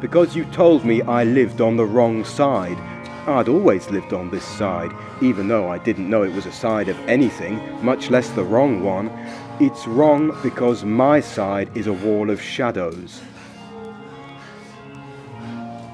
Because 0.00 0.34
you 0.34 0.46
told 0.46 0.86
me 0.86 1.02
I 1.02 1.24
lived 1.24 1.60
on 1.60 1.76
the 1.76 1.84
wrong 1.84 2.24
side. 2.24 2.78
I'd 3.26 3.48
always 3.48 3.90
lived 3.90 4.14
on 4.14 4.30
this 4.30 4.44
side, 4.44 4.92
even 5.20 5.46
though 5.46 5.68
I 5.68 5.76
didn't 5.76 6.08
know 6.08 6.22
it 6.22 6.32
was 6.32 6.46
a 6.46 6.52
side 6.52 6.88
of 6.88 6.98
anything, 7.00 7.60
much 7.84 8.08
less 8.08 8.30
the 8.30 8.44
wrong 8.44 8.82
one. 8.82 9.10
It's 9.58 9.86
wrong 9.86 10.32
because 10.42 10.84
my 10.84 11.20
side 11.20 11.68
is 11.74 11.86
a 11.86 11.92
wall 11.92 12.30
of 12.30 12.40
shadows. 12.42 13.22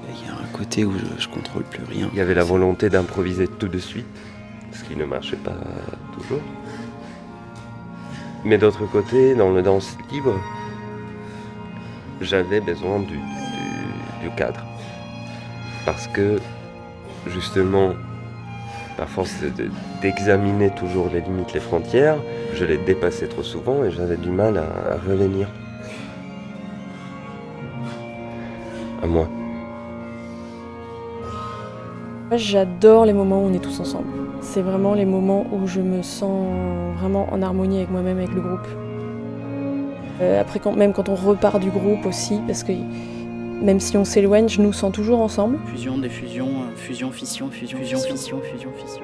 Il 0.09 0.25
y 0.27 0.29
a 0.29 0.33
un 0.33 0.47
côté 0.51 0.83
où 0.83 0.91
je, 0.97 1.21
je 1.21 1.27
contrôle 1.29 1.63
plus 1.63 1.83
rien. 1.85 2.09
Il 2.11 2.17
y 2.17 2.21
avait 2.21 2.33
la 2.33 2.43
volonté 2.43 2.89
d'improviser 2.89 3.47
tout 3.47 3.69
de 3.69 3.77
suite, 3.79 4.05
ce 4.73 4.83
qui 4.83 4.95
ne 4.97 5.05
marchait 5.05 5.37
pas 5.37 5.55
toujours. 6.13 6.41
Mais 8.43 8.57
d'autre 8.57 8.85
côté, 8.91 9.33
dans 9.35 9.51
le 9.51 9.61
danse 9.61 9.97
libre, 10.11 10.37
j'avais 12.19 12.59
besoin 12.59 12.99
du, 12.99 13.15
du- 13.15 14.27
du 14.29 14.35
cadre. 14.35 14.65
Parce 15.85 16.07
que, 16.07 16.37
justement, 17.27 17.93
par 18.97 19.07
force 19.07 19.33
de- 19.41 19.49
de- 19.49 19.71
d'examiner 20.01 20.69
toujours 20.71 21.09
les 21.13 21.21
limites, 21.21 21.53
les 21.53 21.61
frontières, 21.61 22.17
je 22.53 22.65
les 22.65 22.77
dépassais 22.77 23.27
trop 23.27 23.43
souvent 23.43 23.83
et 23.83 23.91
j'avais 23.91 24.17
du 24.17 24.29
mal 24.29 24.57
à, 24.57 24.93
à 24.93 24.97
revenir 24.97 25.47
à 29.01 29.07
moi. 29.07 29.27
Moi, 32.29 32.37
j'adore 32.37 33.05
les 33.05 33.13
moments 33.13 33.43
où 33.43 33.47
on 33.47 33.53
est 33.53 33.59
tous 33.59 33.79
ensemble. 33.79 34.07
C'est 34.41 34.61
vraiment 34.61 34.93
les 34.93 35.05
moments 35.05 35.45
où 35.51 35.67
je 35.67 35.81
me 35.81 36.01
sens 36.01 36.47
vraiment 36.99 37.27
en 37.31 37.41
harmonie 37.41 37.77
avec 37.77 37.91
moi-même, 37.91 38.17
avec 38.17 38.33
le 38.33 38.41
groupe. 38.41 38.67
Euh, 40.21 40.41
après, 40.41 40.59
quand, 40.59 40.73
même 40.73 40.93
quand 40.93 41.09
on 41.09 41.15
repart 41.15 41.59
du 41.59 41.69
groupe 41.69 42.05
aussi, 42.05 42.39
parce 42.47 42.63
que 42.63 42.71
même 43.61 43.79
si 43.79 43.97
on 43.97 44.05
s'éloigne, 44.05 44.49
je 44.49 44.61
nous 44.61 44.73
sens 44.73 44.91
toujours 44.91 45.19
ensemble. 45.19 45.59
Fusion, 45.67 45.97
défusion, 45.97 46.47
fusion, 46.75 47.11
fission, 47.11 47.49
fusion, 47.49 47.77
fusion, 47.77 47.99
fission, 47.99 48.41
fusion, 48.41 48.69
fission. 48.75 49.03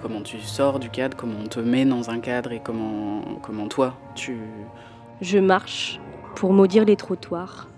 Comment 0.00 0.22
tu 0.22 0.38
sors 0.40 0.78
du 0.78 0.90
cadre, 0.90 1.16
comment 1.16 1.40
on 1.44 1.48
te 1.48 1.58
met 1.58 1.84
dans 1.84 2.10
un 2.10 2.20
cadre 2.20 2.52
et 2.52 2.60
comment, 2.60 3.22
comment 3.42 3.66
toi 3.66 3.94
tu. 4.14 4.38
Je 5.20 5.38
marche 5.38 6.00
pour 6.36 6.52
maudire 6.52 6.84
les 6.84 6.94
trottoirs. 6.94 7.68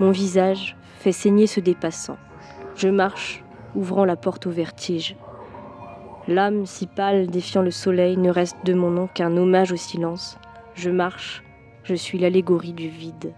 Mon 0.00 0.10
visage 0.10 0.76
fait 0.98 1.12
saigner 1.12 1.46
ce 1.46 1.60
dépassant. 1.60 2.16
Je 2.74 2.88
marche, 2.88 3.44
ouvrant 3.74 4.06
la 4.06 4.16
porte 4.16 4.46
au 4.46 4.50
vertige. 4.50 5.16
L'âme 6.26 6.64
si 6.64 6.86
pâle 6.86 7.26
défiant 7.26 7.62
le 7.62 7.70
soleil 7.70 8.16
ne 8.16 8.30
reste 8.30 8.56
de 8.64 8.72
mon 8.72 8.90
nom 8.90 9.06
qu'un 9.06 9.36
hommage 9.36 9.72
au 9.72 9.76
silence. 9.76 10.38
Je 10.74 10.90
marche, 10.90 11.42
je 11.84 11.94
suis 11.94 12.18
l'allégorie 12.18 12.72
du 12.72 12.88
vide. 12.88 13.34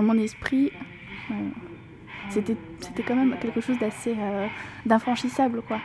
Dans 0.00 0.14
mon 0.14 0.18
esprit, 0.18 0.72
euh, 1.30 1.34
c'était 2.30 2.56
c'était 2.80 3.02
quand 3.02 3.16
même 3.16 3.36
quelque 3.38 3.60
chose 3.60 3.78
d'assez 3.78 4.14
euh, 4.18 4.46
d'infranchissable, 4.86 5.62
quoi. 5.62 5.78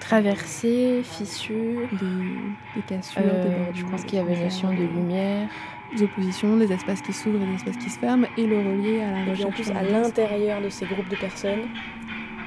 Traversée, 0.00 1.02
fissure, 1.04 1.82
des, 1.92 2.80
des 2.80 2.82
cassures, 2.86 3.22
euh, 3.24 3.44
des 3.44 3.50
je 3.50 3.82
bordures, 3.82 3.90
pense 3.90 4.04
qu'il 4.04 4.18
y 4.18 4.22
avait 4.22 4.34
une 4.34 4.44
notion 4.44 4.70
de 4.72 4.82
lumière. 4.82 5.48
des 5.94 6.02
oppositions, 6.02 6.56
des 6.56 6.72
espaces 6.72 7.02
qui 7.02 7.12
s'ouvrent 7.12 7.42
et 7.42 7.46
des 7.46 7.54
espaces 7.54 7.76
qui 7.76 7.90
se 7.90 7.98
ferment, 7.98 8.26
et 8.36 8.46
le 8.46 8.58
relier 8.58 9.02
à 9.02 9.10
la 9.12 9.32
Et 9.32 9.32
puis 9.32 9.44
en 9.44 9.50
plus, 9.50 9.70
à 9.70 9.82
l'intérieur 9.82 10.60
de 10.60 10.68
ces 10.68 10.86
groupes 10.86 11.08
de 11.08 11.16
personnes, 11.16 11.64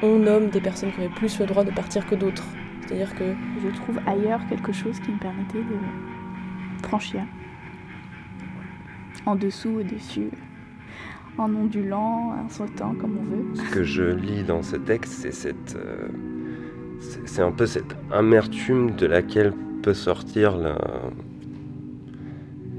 on 0.01 0.17
nomme 0.17 0.49
des 0.49 0.59
personnes 0.59 0.91
qui 0.91 0.99
auraient 0.99 1.15
plus 1.21 1.39
le 1.39 1.45
droit 1.45 1.63
de 1.63 1.71
partir 1.71 2.05
que 2.05 2.15
d'autres. 2.15 2.47
C'est-à-dire 2.81 3.15
que 3.15 3.33
Je 3.63 3.69
trouve 3.69 3.99
ailleurs 4.05 4.45
quelque 4.47 4.73
chose 4.73 4.99
qui 4.99 5.11
me 5.11 5.17
permettait 5.17 5.59
de 5.59 5.77
franchir. 6.85 7.21
En 9.25 9.35
dessous, 9.35 9.69
au-dessus, 9.79 10.29
en 11.37 11.53
ondulant, 11.55 12.33
en 12.43 12.49
sautant, 12.49 12.93
comme 12.95 13.17
on 13.19 13.23
veut. 13.23 13.45
Ce 13.55 13.73
que 13.73 13.83
je 13.83 14.03
lis 14.03 14.43
dans 14.43 14.61
ce 14.61 14.75
texte, 14.75 15.13
c'est 15.13 15.31
cette, 15.31 15.75
euh, 15.77 16.09
c'est 17.25 17.41
un 17.41 17.51
peu 17.51 17.65
cette 17.65 17.95
amertume 18.11 18.91
de 18.91 19.05
laquelle 19.05 19.53
peut 19.81 19.93
sortir 19.93 20.57
la, 20.57 20.77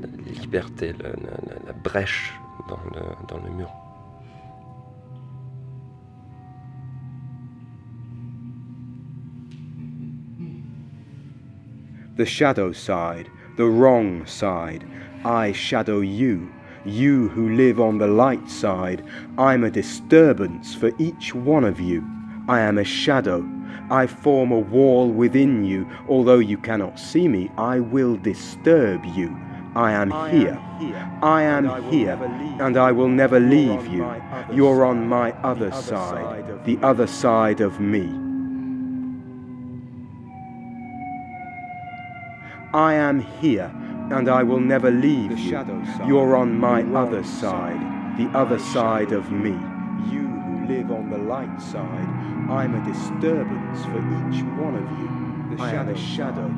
la 0.02 0.32
liberté, 0.40 0.92
la, 1.02 1.08
la- 1.10 1.14
la- 1.48 1.66
la 1.66 1.72
brèche 1.72 2.34
dans 2.68 2.78
le, 2.94 3.00
dans 3.28 3.42
le 3.44 3.50
mur. 3.56 3.70
The 12.16 12.24
shadow 12.26 12.72
side, 12.72 13.28
the 13.56 13.66
wrong 13.66 14.24
side. 14.26 14.84
I 15.24 15.52
shadow 15.52 16.00
you, 16.00 16.52
you 16.84 17.28
who 17.28 17.54
live 17.54 17.80
on 17.80 17.98
the 17.98 18.06
light 18.06 18.50
side. 18.50 19.02
I'm 19.38 19.64
a 19.64 19.70
disturbance 19.70 20.74
for 20.74 20.90
each 20.98 21.34
one 21.34 21.64
of 21.64 21.80
you. 21.80 22.04
I 22.46 22.60
am 22.60 22.78
a 22.78 22.84
shadow. 22.84 23.48
I 23.90 24.06
form 24.06 24.52
a 24.52 24.58
wall 24.58 25.10
within 25.10 25.64
you. 25.64 25.88
Although 26.08 26.40
you 26.40 26.58
cannot 26.58 26.98
see 26.98 27.26
me, 27.26 27.50
I 27.56 27.80
will 27.80 28.16
disturb 28.16 29.04
you. 29.04 29.34
I 29.74 29.92
am 29.92 30.10
here. 30.30 30.58
I 31.22 31.42
am 31.42 31.90
here, 31.90 32.18
and 32.60 32.76
I 32.76 32.92
will 32.92 33.08
never 33.08 33.40
leave 33.40 33.86
you. 33.88 34.06
You're 34.52 34.84
on 34.84 35.08
my 35.08 35.32
other 35.42 35.72
side, 35.72 36.64
the 36.64 36.78
other 36.82 37.06
side 37.06 37.60
of 37.60 37.80
me. 37.80 38.08
I 42.72 42.94
am 42.94 43.20
here, 43.20 43.72
and 44.10 44.28
I 44.28 44.42
will 44.42 44.60
never 44.60 44.90
leave 44.90 45.38
you. 45.38 45.58
You're 46.06 46.36
on 46.36 46.58
my 46.58 46.82
other 46.82 47.24
side, 47.24 47.80
the 48.18 48.28
other 48.36 48.58
side 48.58 49.12
of 49.12 49.30
me. 49.30 49.56
You 50.10 50.26
who 50.28 50.66
live 50.66 50.90
on 50.90 51.10
the 51.10 51.18
light 51.18 51.60
side, 51.60 52.08
I'm 52.50 52.74
a 52.74 52.84
disturbance 52.84 53.84
for 53.84 53.98
each 53.98 54.42
one 54.60 54.76
of 54.76 54.86
you. 54.98 55.62
I 55.62 55.72
am 55.72 55.88
a 55.88 55.96
shadow. 55.96 56.52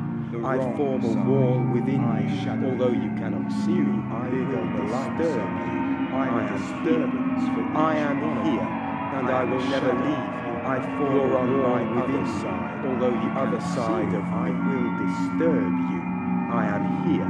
I 0.45 0.59
form 0.77 1.05
a 1.05 1.15
wall 1.29 1.61
within 1.73 2.03
you. 2.03 2.69
Although 2.69 2.93
you 2.93 3.11
cannot 3.15 3.51
see 3.65 3.79
me, 3.79 4.03
I 4.11 4.29
will 4.29 4.67
disturb 4.83 5.47
you. 5.71 5.87
I'm 6.17 6.35
a 6.39 6.59
disturbance 6.59 7.45
for 7.55 7.65
I 7.79 7.97
am 7.97 8.19
here, 8.45 8.69
and 9.19 9.31
I 9.31 9.45
will 9.45 9.65
never 9.69 9.93
leave 9.93 10.27
you. 10.35 10.57
I 10.67 10.81
form 10.99 11.33
on 11.33 11.51
my 11.63 11.83
other 12.03 12.27
side. 12.41 12.85
Although 12.87 13.13
the 13.13 13.33
other 13.39 13.61
side 13.61 14.13
of 14.15 14.25
I 14.25 14.51
will 14.51 14.91
disturb 15.07 15.73
you. 15.93 16.16
I 16.51 16.65
am 16.67 16.85
here. 17.07 17.27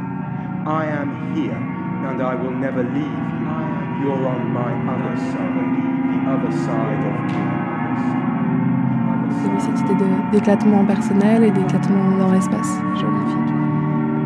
I 0.67 0.85
am 0.87 1.35
here, 1.35 1.57
and 2.09 2.21
I 2.21 2.35
will 2.35 2.51
never 2.51 2.83
leave 2.83 3.07
you. 3.07 3.47
You're 4.03 4.27
on 4.27 4.53
my 4.53 4.73
other 4.93 5.17
side, 5.17 5.71
the 6.11 6.19
other 6.31 6.53
side 6.53 7.01
of 7.07 7.33
me. 7.33 7.57
Avait 9.47 9.61
cette 9.61 9.81
idée 9.91 10.05
d'éclatement 10.33 10.85
personnel 10.85 11.45
et 11.45 11.51
d'éclatement 11.51 12.17
dans 12.19 12.33
l'espace 12.33 12.79
géographique. 12.95 13.53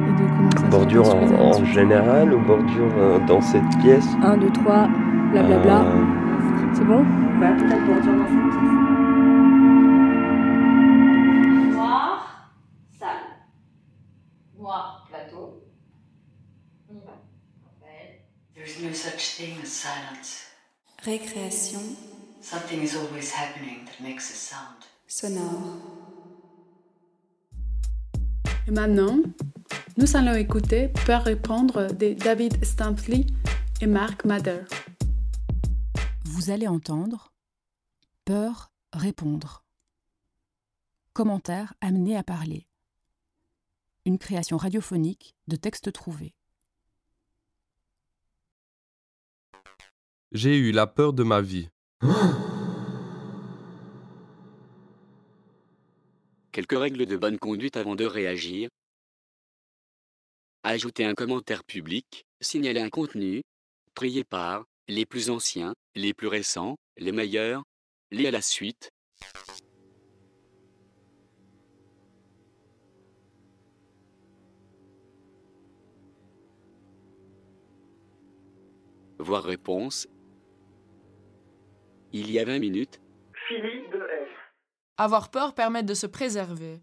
Et 0.09 0.12
de 0.12 0.29
comment 0.37 0.50
ça 0.57 0.64
se 0.66 0.70
Bordure 0.70 1.14
en, 1.14 1.61
en 1.61 1.64
général 1.64 2.33
ou 2.35 2.38
bordure 2.40 2.88
euh, 2.98 3.18
dans 3.26 3.40
cette 3.42 3.68
pièce? 3.81 4.09
1, 4.22 4.38
2, 4.38 4.48
3, 4.50 4.88
blablabla. 5.33 5.81
Euh, 5.83 6.05
C'est 6.72 6.87
bon? 6.87 7.05
Bah, 7.40 7.48
peut-être 7.59 7.87
bordure 7.87 8.12
dans 8.14 8.26
cette 8.26 8.50
pièce. 8.50 8.70
No 18.82 18.92
such 18.92 19.36
thing 19.36 19.60
as 19.62 19.68
silence. 19.68 20.46
Récréation 21.02 21.80
Something 22.42 22.82
is 22.82 22.96
always 22.96 23.30
happening 23.32 23.84
that 23.84 24.02
makes 24.02 24.30
a 24.30 24.34
sound. 24.34 24.84
sonore. 25.06 25.76
Et 28.66 28.70
maintenant, 28.70 29.18
nous 29.96 30.16
allons 30.16 30.34
écouter 30.34 30.88
Peur 31.04 31.24
répondre 31.24 31.92
de 31.92 32.14
David 32.14 32.64
Stampley 32.64 33.26
et 33.80 33.86
Mark 33.86 34.24
Mather. 34.24 34.64
Vous 36.24 36.50
allez 36.50 36.68
entendre 36.68 37.32
peur 38.24 38.72
répondre. 38.92 39.64
Commentaire 41.12 41.74
amené 41.80 42.16
à 42.16 42.22
parler. 42.22 42.66
Une 44.06 44.18
création 44.18 44.56
radiophonique 44.56 45.34
de 45.48 45.56
textes 45.56 45.92
trouvés. 45.92 46.34
J'ai 50.32 50.56
eu 50.56 50.70
la 50.70 50.86
peur 50.86 51.12
de 51.12 51.24
ma 51.24 51.40
vie. 51.40 51.70
Quelques 56.52 56.78
règles 56.78 57.04
de 57.04 57.16
bonne 57.16 57.36
conduite 57.36 57.76
avant 57.76 57.96
de 57.96 58.04
réagir. 58.04 58.68
Ajouter 60.62 61.04
un 61.04 61.14
commentaire 61.14 61.64
public, 61.64 62.22
signaler 62.40 62.80
un 62.80 62.90
contenu, 62.90 63.42
trier 63.96 64.22
par 64.22 64.66
les 64.86 65.04
plus 65.04 65.30
anciens, 65.30 65.74
les 65.96 66.14
plus 66.14 66.28
récents, 66.28 66.76
les 66.96 67.10
meilleurs, 67.10 67.64
les 68.12 68.28
à 68.28 68.30
la 68.30 68.40
suite. 68.40 68.92
Voir 79.18 79.42
réponse. 79.42 80.06
Il 82.12 82.30
y 82.30 82.38
a 82.38 82.44
20 82.44 82.58
minutes, 82.58 83.00
Philippe 83.48 83.92
de 83.92 83.98
F. 83.98 84.28
Avoir 84.96 85.30
peur 85.30 85.54
permet 85.54 85.82
de 85.82 85.94
se 85.94 86.06
préserver. 86.06 86.80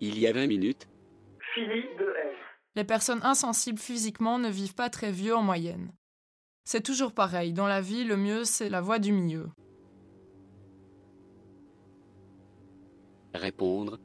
il 0.00 0.18
y 0.18 0.26
a 0.26 0.32
20 0.32 0.46
minutes, 0.46 0.88
Philippe 1.54 1.98
de 1.98 2.04
F. 2.04 2.36
Les 2.74 2.84
personnes 2.84 3.20
insensibles 3.22 3.78
physiquement 3.78 4.38
ne 4.38 4.48
vivent 4.48 4.74
pas 4.74 4.90
très 4.90 5.12
vieux 5.12 5.36
en 5.36 5.42
moyenne. 5.42 5.92
C'est 6.64 6.82
toujours 6.82 7.12
pareil, 7.12 7.52
dans 7.52 7.66
la 7.66 7.80
vie, 7.80 8.04
le 8.04 8.16
mieux, 8.16 8.44
c'est 8.44 8.68
la 8.68 8.80
voie 8.80 8.98
du 8.98 9.12
milieu. 9.12 9.48
Répondre. 13.34 13.98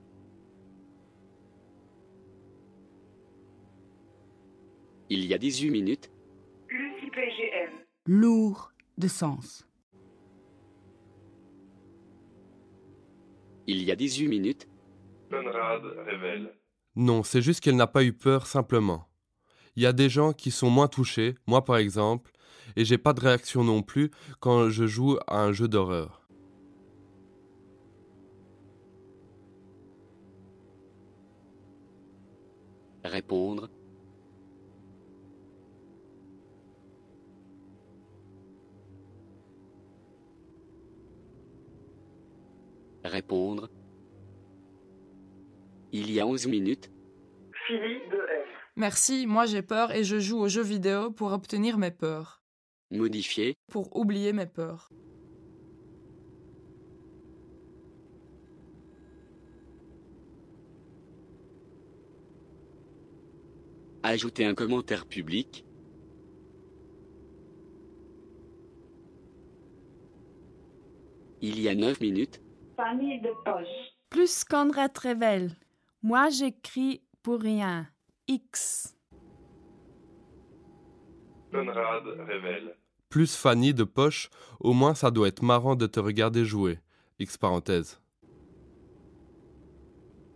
Il 5.17 5.25
y 5.27 5.33
a 5.33 5.37
18 5.37 5.69
minutes, 5.69 6.11
Lucie 6.67 7.09
PGM. 7.09 7.69
Lourd 8.05 8.73
de 8.97 9.07
sens. 9.07 9.65
il 13.65 13.81
y 13.81 13.93
a 13.93 13.95
18 13.95 14.27
minutes, 14.27 14.67
Conrad 15.31 15.83
révèle. 16.05 16.53
Non, 16.97 17.23
c'est 17.23 17.41
juste 17.41 17.61
qu'elle 17.61 17.77
n'a 17.77 17.87
pas 17.87 18.03
eu 18.03 18.11
peur 18.11 18.45
simplement. 18.45 19.07
Il 19.77 19.83
y 19.83 19.85
a 19.85 19.93
des 19.93 20.09
gens 20.09 20.33
qui 20.33 20.51
sont 20.51 20.69
moins 20.69 20.89
touchés, 20.89 21.35
moi 21.47 21.63
par 21.63 21.77
exemple, 21.77 22.31
et 22.75 22.83
j'ai 22.83 22.97
pas 22.97 23.13
de 23.13 23.21
réaction 23.21 23.63
non 23.63 23.83
plus 23.83 24.11
quand 24.41 24.67
je 24.67 24.85
joue 24.85 25.17
à 25.27 25.41
un 25.41 25.53
jeu 25.53 25.69
d'horreur. 25.69 26.27
répondre. 33.05 33.69
Répondre. 43.05 43.69
Il 45.91 46.11
y 46.11 46.19
a 46.19 46.27
11 46.27 46.47
minutes, 46.47 46.91
Philly 47.67 47.99
de 48.11 48.17
F. 48.17 48.47
Merci, 48.75 49.27
moi 49.27 49.45
j'ai 49.45 49.61
peur 49.61 49.91
et 49.91 50.03
je 50.03 50.19
joue 50.19 50.39
aux 50.39 50.49
jeux 50.49 50.63
vidéo 50.63 51.11
pour 51.11 51.31
obtenir 51.31 51.77
mes 51.77 51.91
peurs. 51.91 52.41
modifier, 52.91 53.55
Pour 53.71 53.95
oublier 53.95 54.33
mes 54.33 54.45
peurs. 54.45 54.89
ajouter 64.03 64.45
un 64.45 64.53
commentaire 64.53 65.05
public, 65.07 65.65
il 71.41 71.59
y 71.59 71.69
a 71.69 71.75
9 71.75 71.99
minutes, 72.01 72.41
Famille 72.75 73.21
de 73.21 73.31
poche. 73.43 73.67
Plus 74.09 74.43
Conrad 74.43 74.97
révèle. 74.97 75.51
Moi 76.01 76.29
j'écris 76.29 77.01
pour 77.23 77.39
rien. 77.39 77.87
X. 78.27 78.97
Conrad 81.51 82.03
révèle. 82.27 82.75
Plus 83.09 83.35
Fanny 83.35 83.73
de 83.73 83.85
poche, 83.85 84.29
au 84.59 84.73
moins 84.73 84.93
ça 84.93 85.09
doit 85.09 85.27
être 85.27 85.43
marrant 85.43 85.75
de 85.75 85.87
te 85.87 85.99
regarder 85.99 86.43
jouer. 86.43 86.79
X 87.19 87.37
parenthèse. 87.37 88.01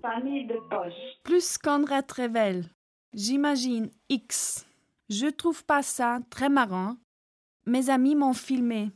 Famille 0.01 0.47
de 0.47 0.57
poche. 0.69 0.93
Plus 1.23 1.57
Conrad 1.57 2.09
révèle. 2.09 2.65
J'imagine 3.13 3.89
X. 4.07 4.65
Je 5.09 5.27
trouve 5.27 5.65
pas 5.65 5.81
ça 5.81 6.19
très 6.29 6.47
marrant. 6.47 6.95
Mes 7.65 7.89
amis 7.89 8.15
m'ont 8.15 8.33
filmé. 8.33 8.91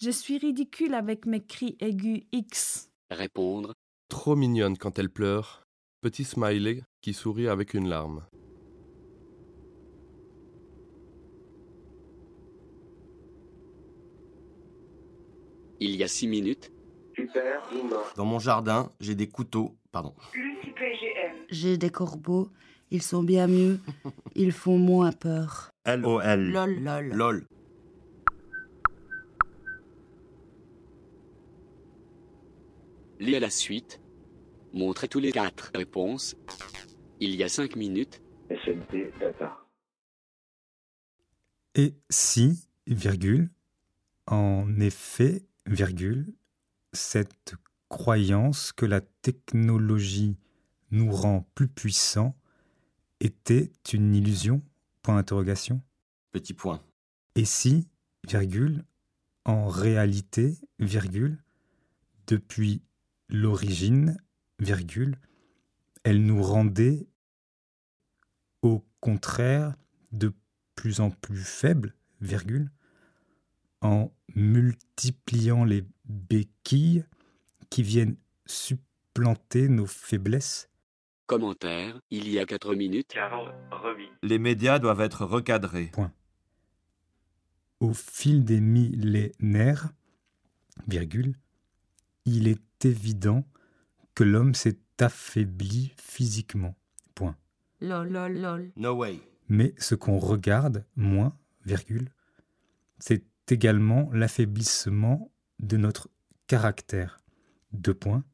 Je 0.00 0.10
suis 0.10 0.38
ridicule 0.38 0.94
avec 0.94 1.26
mes 1.26 1.44
cris 1.44 1.76
aigus 1.80 2.22
X. 2.32 2.90
répondre, 3.10 3.74
Trop 4.08 4.36
mignonne 4.36 4.76
quand 4.76 4.98
elle 4.98 5.10
pleure. 5.10 5.62
Petit 6.00 6.24
smiley 6.24 6.82
qui 7.00 7.14
sourit 7.14 7.48
avec 7.48 7.74
une 7.74 7.88
larme. 7.88 8.26
il 15.80 15.96
y 15.96 16.02
a 16.02 16.08
6 16.08 16.28
minutes, 16.28 16.72
Super. 17.14 17.62
Dans 18.16 18.24
mon 18.24 18.38
jardin, 18.40 18.90
j'ai 19.00 19.14
des 19.14 19.28
couteaux. 19.28 19.76
Pardon. 19.92 20.14
J'ai 21.48 21.78
des 21.78 21.90
corbeaux. 21.90 22.48
Ils 22.90 23.02
sont 23.02 23.22
bien 23.22 23.46
mieux. 23.46 23.78
Ils 24.34 24.50
font 24.50 24.78
moins 24.78 25.12
peur. 25.12 25.70
L-O-L. 25.84 26.50
Lol. 26.50 27.08
Lol. 27.12 27.46
LOL. 33.24 33.30
lis 33.30 33.36
à 33.36 33.40
la 33.40 33.50
suite, 33.50 34.00
montrez 34.72 35.08
tous 35.08 35.20
les 35.20 35.32
quatre 35.32 35.70
réponses, 35.74 36.36
il 37.20 37.34
y 37.34 37.42
a 37.42 37.48
5 37.48 37.76
minutes, 37.76 38.20
Data. 39.18 39.58
Et 41.74 41.94
si, 42.10 42.68
virgule, 42.86 43.50
en 44.26 44.78
effet, 44.78 45.42
virgule, 45.66 46.34
cette 46.92 47.54
croyance 47.88 48.72
que 48.72 48.86
la 48.86 49.00
technologie 49.00 50.36
nous 50.90 51.10
rend 51.10 51.48
plus 51.54 51.68
puissants 51.68 52.36
était 53.20 53.72
une 53.92 54.14
illusion? 54.14 54.62
Point 55.02 55.16
d'interrogation. 55.16 55.82
Petit 56.30 56.54
point. 56.54 56.82
Et 57.34 57.44
si, 57.44 57.88
virgule, 58.26 58.84
en 59.44 59.66
réalité, 59.66 60.56
virgule, 60.78 61.42
depuis 62.26 62.82
l'origine, 63.28 64.18
virgule, 64.58 65.18
elle 66.04 66.22
nous 66.24 66.42
rendait 66.42 67.06
au 68.62 68.84
contraire 69.00 69.74
de 70.12 70.32
plus 70.74 71.00
en 71.00 71.10
plus 71.10 71.42
faibles, 71.44 71.94
virgule, 72.20 72.70
en 73.80 74.12
multipliant 74.34 75.64
les 75.64 75.84
béquilles 76.04 77.04
qui 77.70 77.82
viennent 77.82 78.16
supplanter 78.46 79.68
nos 79.68 79.86
faiblesses. 79.86 80.70
commentaire, 81.26 82.00
il 82.10 82.28
y 82.28 82.38
a 82.38 82.46
4 82.46 82.74
minutes, 82.74 83.08
Carl. 83.08 83.54
Les 84.22 84.38
médias 84.38 84.78
doivent 84.78 85.00
être 85.00 85.24
recadrés. 85.24 85.90
Point. 85.92 86.12
Au 87.80 87.92
fil 87.92 88.44
des 88.44 88.60
millénaires, 88.60 89.90
virgule, 90.86 91.34
il 92.24 92.48
est 92.48 92.84
évident 92.84 93.44
que 94.14 94.24
l'homme 94.24 94.54
s'est 94.54 94.78
affaibli 95.00 95.92
physiquement. 95.96 96.74
Point. 97.14 97.36
Lol. 97.80 98.08
Lol. 98.08 98.40
Lol. 98.40 98.72
No 98.76 98.94
way. 98.94 99.20
Mais 99.48 99.74
ce 99.78 99.94
qu'on 99.94 100.18
regarde 100.18 100.84
moins, 100.96 101.36
virgule, 101.64 102.10
c'est 102.98 103.24
également 103.50 104.10
l'affaiblissement 104.12 105.30
de 105.60 105.76
notre 105.76 106.08
caractère. 106.46 107.18
Deux 107.72 107.94
points. 107.94 108.24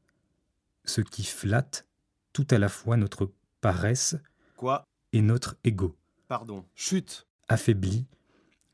Ce 0.85 1.00
qui 1.00 1.24
flatte 1.24 1.87
tout 2.33 2.46
à 2.50 2.59
la 2.59 2.68
fois 2.68 2.96
notre 2.96 3.33
paresse 3.61 4.16
Quoi? 4.57 4.87
et 5.12 5.22
notre 5.22 5.57
ego. 5.64 5.96
Pardon. 6.29 6.64
Chut 6.74 7.26
Affaiblit 7.48 8.07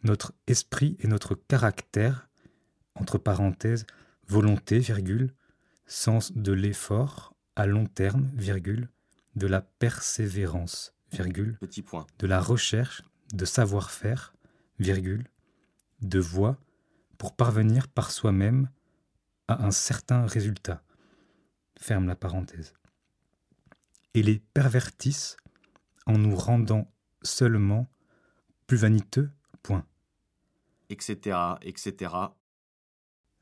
notre 0.07 0.33
esprit 0.46 0.96
et 1.00 1.09
notre 1.09 1.35
caractère, 1.35 2.29
entre 2.94 3.18
parenthèses, 3.18 3.87
volonté, 4.29 4.79
virgule, 4.79 5.33
sens 5.87 6.33
de 6.33 6.53
l'effort 6.53 7.35
à 7.55 7.67
long 7.67 7.87
terme, 7.87 8.31
virgule, 8.35 8.89
de 9.35 9.47
la 9.47 9.61
persévérance, 9.61 10.95
virgule, 11.12 11.59
Petit 11.59 11.83
point. 11.83 12.07
de 12.19 12.27
la 12.27 12.41
recherche 12.41 13.03
de 13.33 13.45
savoir-faire, 13.45 14.35
virgule, 14.79 15.27
de 16.01 16.19
voie 16.19 16.59
pour 17.19 17.35
parvenir 17.35 17.89
par 17.89 18.11
soi-même 18.11 18.69
à 19.49 19.65
un 19.65 19.71
certain 19.71 20.27
résultat. 20.27 20.83
Ferme 21.79 22.07
la 22.07 22.17
parenthèse. 22.17 22.75
Et 24.15 24.23
les 24.23 24.39
pervertissent 24.39 25.37
en 26.07 26.19
nous 26.19 26.37
rendant 26.37 26.91
seulement 27.23 27.89
plus 28.67 28.77
vaniteux, 28.77 29.31
point. 29.62 29.87
Etc. 30.89 31.37
Etc. 31.62 32.13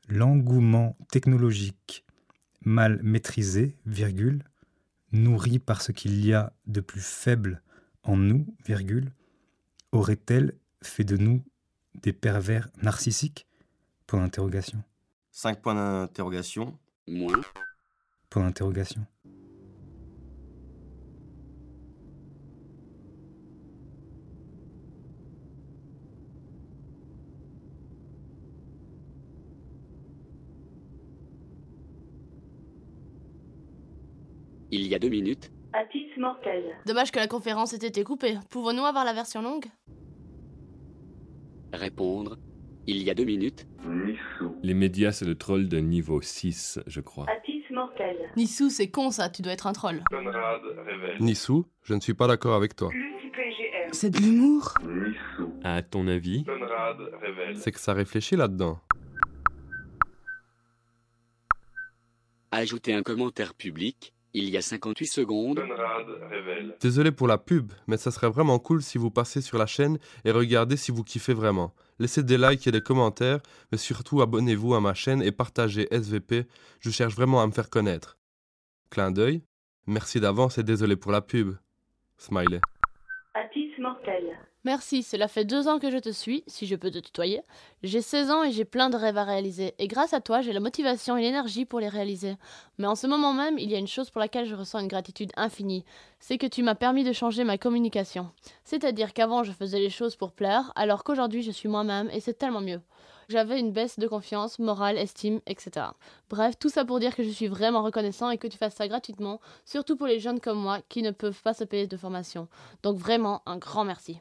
L'engouement 0.07 0.97
technologique 1.11 2.05
mal 2.61 3.01
maîtrisé, 3.03 3.77
virgule, 3.85 4.43
nourri 5.11 5.59
par 5.59 5.81
ce 5.81 5.91
qu'il 5.91 6.25
y 6.25 6.33
a 6.33 6.53
de 6.67 6.81
plus 6.81 7.01
faible 7.01 7.61
en 8.03 8.17
nous, 8.17 8.45
virgule, 8.65 9.11
aurait-elle 9.91 10.53
fait 10.81 11.03
de 11.03 11.17
nous 11.17 11.43
des 11.95 12.13
pervers 12.13 12.69
narcissiques? 12.81 13.47
Point 14.07 14.21
d'interrogation. 14.21 14.83
5 15.31 15.61
points 15.61 15.75
d'interrogation. 15.75 16.77
moins, 17.07 17.41
Point 18.29 18.45
d'interrogation. 18.45 19.05
Il 34.75 34.87
y 34.87 34.95
a 34.95 34.99
2 34.99 35.07
minutes, 35.07 35.51
Atis 35.71 36.07
Mortel. 36.17 36.63
Dommage 36.85 37.11
que 37.11 37.19
la 37.19 37.27
conférence 37.27 37.73
ait 37.73 37.87
été 37.87 38.03
coupée. 38.03 38.37
Pouvons-nous 38.49 38.83
avoir 38.83 39.05
la 39.05 39.13
version 39.13 39.41
longue? 39.41 39.65
Répondre. 41.73 42.37
Il 42.87 43.01
y 43.01 43.09
a 43.09 43.13
deux 43.15 43.23
minutes. 43.23 43.67
Les 44.61 44.73
médias, 44.73 45.11
c'est 45.11 45.25
le 45.25 45.35
troll 45.35 45.67
de 45.67 45.77
niveau 45.79 46.21
6, 46.21 46.79
je 46.85 47.01
crois. 47.01 47.25
Atis 47.29 47.63
mortel. 47.71 48.15
Nissou, 48.37 48.69
c'est 48.69 48.89
con 48.89 49.11
ça, 49.11 49.29
tu 49.29 49.41
dois 49.41 49.53
être 49.53 49.67
un 49.67 49.73
troll. 49.73 50.03
Conrad 50.09 50.61
révèle. 50.85 51.17
Nissou, 51.19 51.65
je 51.83 51.93
ne 51.93 51.99
suis 51.99 52.13
pas 52.13 52.27
d'accord 52.27 52.53
avec 52.53 52.75
toi. 52.75 52.91
C'est 53.91 54.09
de 54.09 54.19
l'humour? 54.19 54.73
À 55.63 55.81
ton 55.81 56.07
avis? 56.07 56.43
Conrad 56.43 56.97
révèle. 57.21 57.57
C'est 57.57 57.71
que 57.71 57.79
ça 57.79 57.93
réfléchit 57.93 58.35
là-dedans. 58.35 58.79
Ajouter 62.51 62.93
un 62.93 63.03
commentaire 63.03 63.53
public. 63.53 64.13
Il 64.37 64.49
y 64.49 64.57
a 64.57 64.61
58 64.61 65.05
secondes. 65.05 65.63
Désolé 66.81 67.13
pour 67.13 67.25
la 67.25 67.37
pub, 67.37 67.71
mais 67.87 67.95
ça 67.95 68.11
serait 68.11 68.29
vraiment 68.29 68.59
cool 68.59 68.81
si 68.81 68.97
vous 68.97 69.09
passez 69.09 69.39
sur 69.39 69.57
la 69.57 69.65
chaîne 69.65 69.97
et 70.25 70.31
regardez 70.31 70.75
si 70.75 70.91
vous 70.91 71.05
kiffez 71.05 71.33
vraiment. 71.33 71.73
Laissez 71.99 72.21
des 72.21 72.37
likes 72.37 72.67
et 72.67 72.71
des 72.73 72.81
commentaires, 72.81 73.39
mais 73.71 73.77
surtout 73.77 74.21
abonnez-vous 74.21 74.75
à 74.75 74.81
ma 74.81 74.93
chaîne 74.93 75.21
et 75.21 75.31
partagez 75.31 75.87
SVP, 75.89 76.47
je 76.81 76.89
cherche 76.89 77.15
vraiment 77.15 77.41
à 77.41 77.47
me 77.47 77.53
faire 77.53 77.69
connaître. 77.69 78.17
Clin 78.89 79.11
d'œil, 79.11 79.41
merci 79.87 80.19
d'avance 80.19 80.57
et 80.57 80.63
désolé 80.63 80.97
pour 80.97 81.13
la 81.13 81.21
pub. 81.21 81.55
Smiley. 82.17 82.59
Atis 83.35 83.71
mortel. 83.79 84.37
Merci, 84.65 85.03
cela 85.03 85.27
fait 85.27 85.45
deux 85.45 85.67
ans 85.67 85.77
que 85.77 85.91
je 85.91 85.99
te 85.99 86.09
suis, 86.09 86.43
si 86.47 86.65
je 86.65 86.75
peux 86.75 86.89
te 86.89 86.97
tutoyer. 86.97 87.43
J'ai 87.83 88.01
16 88.01 88.31
ans 88.31 88.43
et 88.43 88.51
j'ai 88.51 88.65
plein 88.65 88.89
de 88.89 88.97
rêves 88.97 89.19
à 89.19 89.23
réaliser, 89.23 89.75
et 89.77 89.87
grâce 89.87 90.15
à 90.15 90.21
toi, 90.21 90.41
j'ai 90.41 90.53
la 90.53 90.59
motivation 90.59 91.15
et 91.15 91.21
l'énergie 91.21 91.65
pour 91.65 91.79
les 91.79 91.87
réaliser. 91.87 92.35
Mais 92.79 92.87
en 92.87 92.95
ce 92.95 93.05
moment 93.05 93.31
même, 93.31 93.59
il 93.59 93.69
y 93.69 93.75
a 93.75 93.77
une 93.77 93.87
chose 93.87 94.09
pour 94.09 94.19
laquelle 94.19 94.47
je 94.47 94.55
ressens 94.55 94.79
une 94.79 94.87
gratitude 94.87 95.31
infinie, 95.37 95.85
c'est 96.19 96.39
que 96.39 96.47
tu 96.47 96.63
m'as 96.63 96.73
permis 96.73 97.03
de 97.03 97.13
changer 97.13 97.43
ma 97.43 97.59
communication. 97.59 98.31
C'est-à-dire 98.63 99.13
qu'avant, 99.13 99.43
je 99.43 99.51
faisais 99.51 99.77
les 99.77 99.91
choses 99.91 100.15
pour 100.15 100.31
plaire, 100.31 100.73
alors 100.75 101.03
qu'aujourd'hui, 101.03 101.43
je 101.43 101.51
suis 101.51 101.69
moi-même, 101.69 102.09
et 102.11 102.19
c'est 102.19 102.33
tellement 102.33 102.61
mieux. 102.61 102.81
J'avais 103.29 103.59
une 103.59 103.71
baisse 103.71 103.99
de 103.99 104.07
confiance, 104.07 104.57
morale, 104.57 104.97
estime, 104.97 105.41
etc. 105.45 105.85
Bref, 106.27 106.57
tout 106.57 106.69
ça 106.69 106.85
pour 106.85 106.99
dire 106.99 107.15
que 107.15 107.23
je 107.23 107.29
suis 107.29 107.47
vraiment 107.47 107.83
reconnaissant 107.83 108.31
et 108.31 108.39
que 108.39 108.47
tu 108.47 108.57
fasses 108.57 108.75
ça 108.75 108.87
gratuitement, 108.87 109.39
surtout 109.63 109.95
pour 109.95 110.07
les 110.07 110.19
jeunes 110.19 110.39
comme 110.39 110.59
moi 110.59 110.79
qui 110.89 111.03
ne 111.03 111.11
peuvent 111.11 111.43
pas 111.43 111.53
se 111.53 111.63
payer 111.63 111.85
de 111.85 111.97
formation. 111.97 112.47
Donc 112.81 112.97
vraiment, 112.97 113.43
un 113.45 113.57
grand 113.57 113.83
merci. 113.83 114.19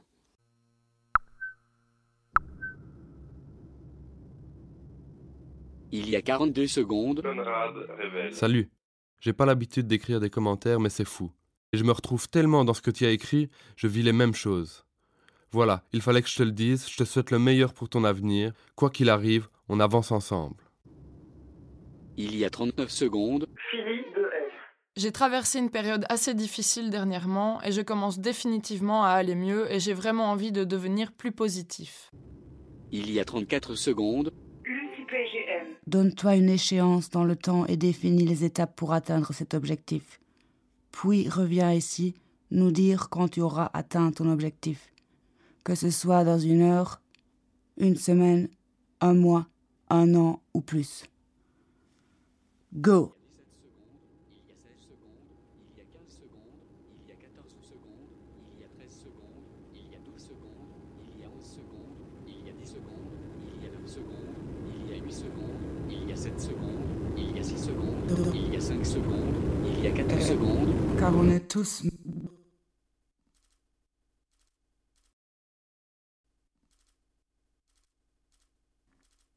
Il 5.97 6.11
y 6.11 6.17
a 6.17 6.23
42 6.23 6.67
secondes. 6.67 7.23
Conrad 7.23 7.77
révèle. 7.97 8.35
Salut. 8.35 8.69
J'ai 9.21 9.33
pas 9.33 9.47
l'habitude 9.47 9.87
d'écrire 9.87 10.19
des 10.19 10.29
commentaires, 10.29 10.81
mais 10.81 10.89
c'est 10.89 11.05
fou. 11.05 11.31
Et 11.73 11.77
je 11.77 11.85
me 11.85 11.93
retrouve 11.93 12.29
tellement 12.29 12.65
dans 12.65 12.75
ce 12.75 12.83
que 12.83 12.91
tu 12.91 13.07
as 13.07 13.13
écrit, 13.13 13.49
je 13.77 13.87
vis 13.87 14.03
les 14.03 14.13
mêmes 14.13 14.35
choses. 14.35 14.85
Voilà, 15.53 15.85
il 15.93 16.03
fallait 16.03 16.21
que 16.21 16.29
je 16.29 16.35
te 16.35 16.43
le 16.43 16.51
dise, 16.51 16.89
je 16.91 16.97
te 16.97 17.05
souhaite 17.05 17.31
le 17.31 17.39
meilleur 17.39 17.73
pour 17.73 17.89
ton 17.89 18.03
avenir. 18.03 18.53
Quoi 18.75 18.91
qu'il 18.91 19.09
arrive, 19.09 19.49
on 19.69 19.79
avance 19.79 20.11
ensemble. 20.11 20.57
Il 22.17 22.35
y 22.35 22.45
a 22.45 22.51
39 22.51 22.91
secondes. 22.91 23.47
Philippe 23.71 24.17
de 24.17 24.23
F. 24.23 24.53
J'ai 24.97 25.13
traversé 25.13 25.61
une 25.61 25.71
période 25.71 26.07
assez 26.09 26.35
difficile 26.35 26.91
dernièrement 26.91 27.63
et 27.63 27.71
je 27.71 27.83
commence 27.83 28.19
définitivement 28.19 29.05
à 29.05 29.11
aller 29.11 29.37
mieux 29.37 29.73
et 29.73 29.79
j'ai 29.79 29.95
vraiment 29.95 30.33
envie 30.33 30.51
de 30.51 30.65
devenir 30.65 31.13
plus 31.13 31.31
positif. 31.31 32.11
Il 32.91 33.13
y 33.13 33.21
a 33.21 33.25
34 33.25 33.77
secondes. 33.77 34.33
Donne-toi 35.87 36.37
une 36.37 36.49
échéance 36.49 37.11
dans 37.11 37.25
le 37.25 37.37
temps 37.37 37.67
et 37.67 37.77
définis 37.77 38.25
les 38.25 38.45
étapes 38.45 38.75
pour 38.75 38.93
atteindre 38.93 39.33
cet 39.33 39.55
objectif. 39.55 40.21
Puis 40.91 41.29
reviens 41.29 41.73
ici 41.73 42.15
nous 42.51 42.71
dire 42.71 43.11
quand 43.11 43.29
tu 43.29 43.41
auras 43.41 43.71
atteint 43.75 44.11
ton 44.13 44.31
objectif. 44.31 44.93
Que 45.63 45.75
ce 45.75 45.91
soit 45.91 46.25
dans 46.25 46.39
une 46.39 46.63
heure, 46.63 47.01
une 47.77 47.97
semaine, 47.97 48.49
un 49.01 49.15
mois, 49.15 49.47
un 49.91 50.15
an 50.15 50.41
ou 50.55 50.61
plus. 50.61 51.05
Go! 52.75 53.15
Il 65.97 66.13
y 68.53 68.57
a 68.57 68.61
5 68.61 68.87
secondes, 68.87 69.35
il 69.67 69.85
y 69.85 69.87
a 69.87 69.91
14 69.91 70.21
secondes. 70.21 70.69
Car 70.99 71.13
on 71.17 71.29
est 71.29 71.44
tous 71.55 71.85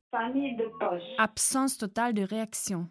Famille 0.09 0.55
de 0.55 0.65
poche. 0.79 1.03
Absence 1.19 1.77
totale 1.77 2.15
de 2.15 2.23
réaction. 2.23 2.89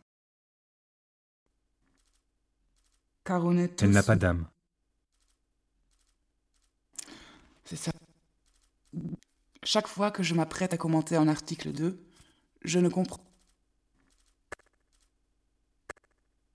car 3.25 3.45
on 3.45 3.59
est 3.59 3.77
tous 3.77 3.85
Elle 3.85 3.91
n'a 3.91 4.05
pas 4.05 4.15
d'âme. 4.15 4.49
C'est 7.65 7.75
ça. 7.75 7.91
Chaque 9.65 9.89
fois 9.89 10.13
que 10.13 10.23
je 10.23 10.37
m'apprête 10.37 10.73
à 10.73 10.77
commenter 10.77 11.17
un 11.17 11.27
article 11.27 11.73
2, 11.73 12.01
je 12.63 12.79
ne 12.79 12.89
comprends 12.89 13.25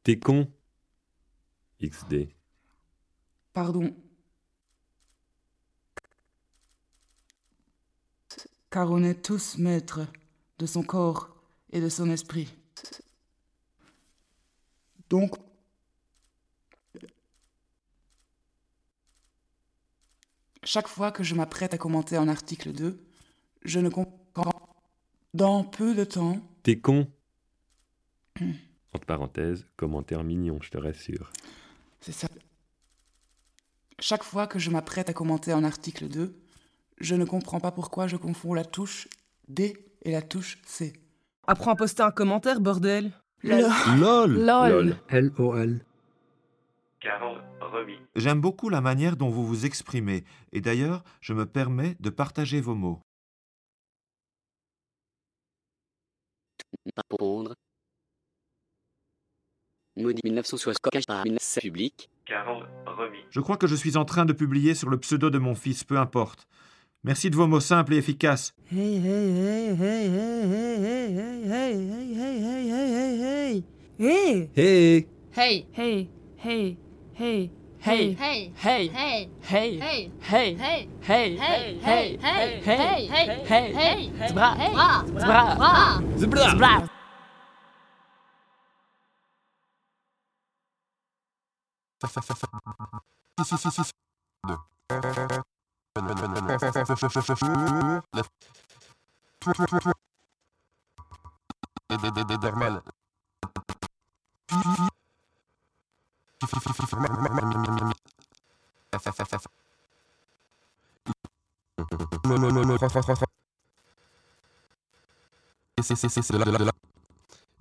T'es 0.04 0.18
con 0.18 0.50
XD. 1.82 2.41
Pardon. 3.54 3.94
Car 8.70 8.90
on 8.90 9.04
est 9.04 9.22
tous 9.22 9.58
maîtres 9.58 10.08
de 10.60 10.66
son 10.66 10.84
corps 10.84 11.36
et 11.72 11.82
de 11.82 11.90
son 11.90 12.10
esprit. 12.10 12.54
Donc, 15.10 15.36
chaque 20.64 20.88
fois 20.88 21.12
que 21.12 21.24
je 21.24 21.36
m'apprête 21.36 21.74
à 21.74 21.78
commenter 21.78 22.16
un 22.16 22.30
article 22.30 22.72
2, 22.72 23.04
je 23.64 23.80
ne 23.80 23.90
comprends 23.90 24.78
dans 25.34 25.66
peu 25.66 25.94
de 25.96 26.06
temps. 26.06 26.40
T'es 26.64 26.80
con 26.80 27.08
Entre 28.94 29.06
parenthèses, 29.06 29.66
commentaire 29.76 30.24
mignon, 30.24 30.60
je 30.62 30.70
te 30.70 30.78
rassure. 30.78 31.32
C'est 32.00 32.14
ça. 32.14 32.28
Chaque 34.02 34.24
fois 34.24 34.48
que 34.48 34.58
je 34.58 34.72
m'apprête 34.72 35.12
à 35.12 35.14
commenter 35.14 35.52
un 35.52 35.64
article 35.64 36.08
2, 36.08 36.36
je 37.00 37.16
ne 37.16 37.24
comprends 37.24 37.60
pas 37.60 37.72
pourquoi 37.72 38.08
je 38.08 38.18
confonds 38.18 38.56
la 38.56 38.66
touche 38.66 39.08
D 39.48 39.78
et 40.02 40.12
la 40.12 40.24
touche 40.24 40.58
C. 40.66 40.94
Apprends 41.46 41.74
à 41.74 41.76
poster 41.76 42.02
un 42.02 42.10
commentaire, 42.10 42.62
bordel. 42.62 43.12
LOL 43.44 44.44
LOL. 44.44 44.98
L-O-L. 45.08 45.86
Carole 47.00 47.44
remis. 47.62 48.00
J'aime 48.16 48.42
beaucoup 48.42 48.70
la 48.70 48.82
manière 48.82 49.18
dont 49.18 49.30
vous 49.30 49.46
vous 49.46 49.68
exprimez, 49.68 50.24
et 50.52 50.62
d'ailleurs, 50.62 51.04
je 51.22 51.34
me 51.34 51.46
permets 51.46 51.96
de 52.00 52.10
partager 52.10 52.60
vos 52.60 52.76
mots. 52.76 53.02
Répondre. 56.98 57.54
Maudit 59.98 60.22
1960 60.24 61.06
par 61.06 61.26
public. 61.62 62.10
Je 63.30 63.40
crois 63.42 63.58
que 63.58 63.68
je 63.68 63.76
suis 63.76 63.98
en 63.98 64.06
train 64.06 64.26
de 64.26 64.34
publier 64.34 64.74
sur 64.74 64.90
le 64.90 64.98
pseudo 64.98 65.30
de 65.30 65.38
mon 65.38 65.54
fils, 65.54 65.84
peu 65.84 65.98
importe. 65.98 66.48
Merci 67.04 67.30
de 67.30 67.36
vos 67.36 67.48
mots 67.48 67.60
simples 67.60 67.94
et 67.94 67.98
efficaces. 67.98 68.54
Hey, 68.72 68.96
hey, 68.96 69.02
hey, 69.02 69.76
hey, 69.76 70.08
hey, 70.08 70.78
hey, 70.82 71.12
hey, 71.12 71.48
hey, 71.48 71.76
hey, 71.76 72.16
hey, 72.16 72.16
hey, 72.16 72.40
hey, 72.40 72.88
hey, 72.88 73.22
hey. 73.22 73.64
Hey 74.00 74.50
Hey. 74.56 75.08
Hey, 75.32 75.68
hey, 75.76 76.12
hey, 76.38 76.78
Hey. 77.14 77.40
hey, 77.42 78.48
Hey. 80.22 80.58
hey, 80.62 81.38
Hey. 81.82 82.16
hey, 82.22 82.60
Hey. 82.62 83.08
hey, 83.08 83.40
Hey. 83.44 84.12
hey, 86.58 87.01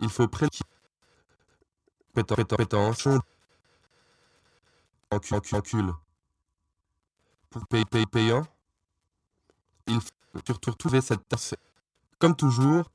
Il 0.03 0.09
faut 0.09 0.29
encul 5.13 5.93
pour 7.51 7.67
payer 7.67 7.85
payer 7.85 8.07
payant 8.07 8.47
il 9.87 9.99
f- 9.99 10.09
Surtout 10.47 10.73
trouver 10.75 11.01
cette 11.01 11.27
tasse. 11.29 11.55
Comme 12.21 12.37
toujours, 12.37 12.89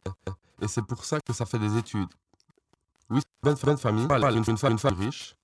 et 0.62 0.68
c'est 0.70 0.82
pour 0.84 1.04
ça 1.04 1.20
que 1.20 1.34
ça 1.34 1.46
fait 1.46 1.60
des 1.60 1.76
études. 1.78 2.08
Oui, 3.10 3.22
bonne, 3.44 3.56
bonne 3.62 3.78
famille, 3.78 4.04
une, 4.04 4.58
famille, 4.58 4.80
une 4.82 4.94
riche. 5.04 5.36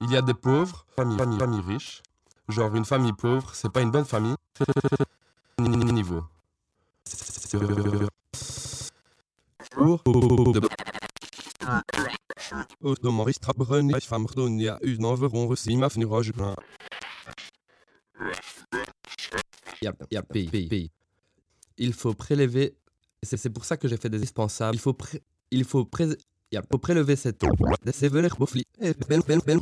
Il 0.00 0.10
y 0.10 0.16
a 0.16 0.22
des 0.22 0.32
pauvres, 0.32 0.86
famille, 0.96 1.18
famille, 1.18 1.38
famille 1.38 1.60
riche. 1.60 2.02
Genre 2.48 2.74
une 2.74 2.86
famille 2.86 3.12
pauvre, 3.12 3.54
c'est 3.54 3.68
pas 3.70 3.82
une 3.82 3.90
bonne 3.90 4.06
famille. 4.06 4.36
Niveau. 5.58 6.24
Pour 9.72 10.02
Il 21.76 21.92
faut 21.92 22.14
prélever, 22.14 22.76
c'est 23.22 23.50
pour 23.50 23.64
ça 23.64 23.76
que 23.76 23.86
j'ai 23.88 23.96
fait 23.96 24.10
des 24.10 24.18
dispensables. 24.18 24.74
Il 24.74 24.80
faut 24.80 24.94
pré... 24.94 25.22
il 25.50 25.64
faut 25.64 25.84
pré... 25.84 26.08
yep, 26.50 26.64
faut 26.70 26.78
prélever 26.78 27.16
cette 27.16 27.44
eh, 28.80 28.94
belle, 29.08 29.22
belle, 29.26 29.40
belle, 29.46 29.60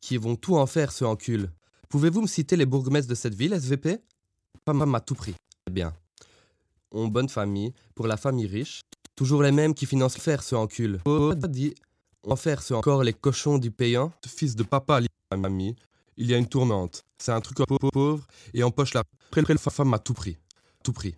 qui 0.00 0.16
vont 0.16 0.36
tout 0.36 0.56
en 0.56 0.66
faire, 0.66 0.92
ce 0.92 1.04
encul. 1.04 1.50
Pouvez-vous 1.88 2.22
me 2.22 2.26
citer 2.26 2.56
les 2.56 2.66
bourgmestres 2.66 3.10
de 3.10 3.14
cette 3.14 3.34
ville, 3.34 3.52
SVP 3.52 3.98
Pas 4.64 4.72
à 4.72 5.00
tout 5.00 5.14
prix. 5.14 5.34
Eh 5.66 5.70
bien, 5.70 5.92
on 6.90 7.08
bonne 7.08 7.28
famille, 7.28 7.74
pour 7.94 8.06
la 8.06 8.16
famille 8.16 8.46
riche, 8.46 8.80
toujours 9.16 9.42
les 9.42 9.52
mêmes 9.52 9.74
qui 9.74 9.86
financent 9.86 10.16
faire 10.16 10.42
ce 10.42 10.54
encul. 10.54 11.00
Oh, 11.04 11.34
dit, 11.34 11.74
on 12.26 12.36
faire 12.36 12.62
ce 12.62 12.74
encore 12.74 13.02
les 13.02 13.12
cochons 13.12 13.58
du 13.58 13.70
payant, 13.70 14.12
fils 14.26 14.56
de 14.56 14.62
papa, 14.62 15.00
mamie. 15.36 15.76
Il 16.16 16.30
y 16.30 16.34
a 16.34 16.38
une 16.38 16.46
tournante. 16.46 17.04
C'est 17.18 17.32
un 17.32 17.40
truc 17.40 17.58
pauvre 17.66 18.26
et 18.52 18.62
empoche 18.62 18.94
la 18.94 19.02
près 19.30 19.42
le 19.42 19.58
femme 19.58 19.92
à 19.94 19.98
tout 19.98 20.14
prix. 20.14 20.38
Tout 20.82 20.92
prix. 20.92 21.16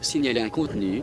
Signaler 0.00 0.40
un 0.40 0.50
contenu. 0.50 1.02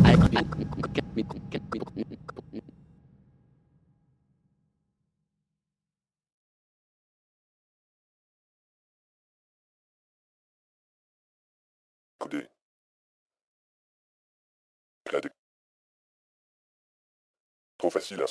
Trop 17.81 17.89
facile 17.89 18.21
à 18.21 18.27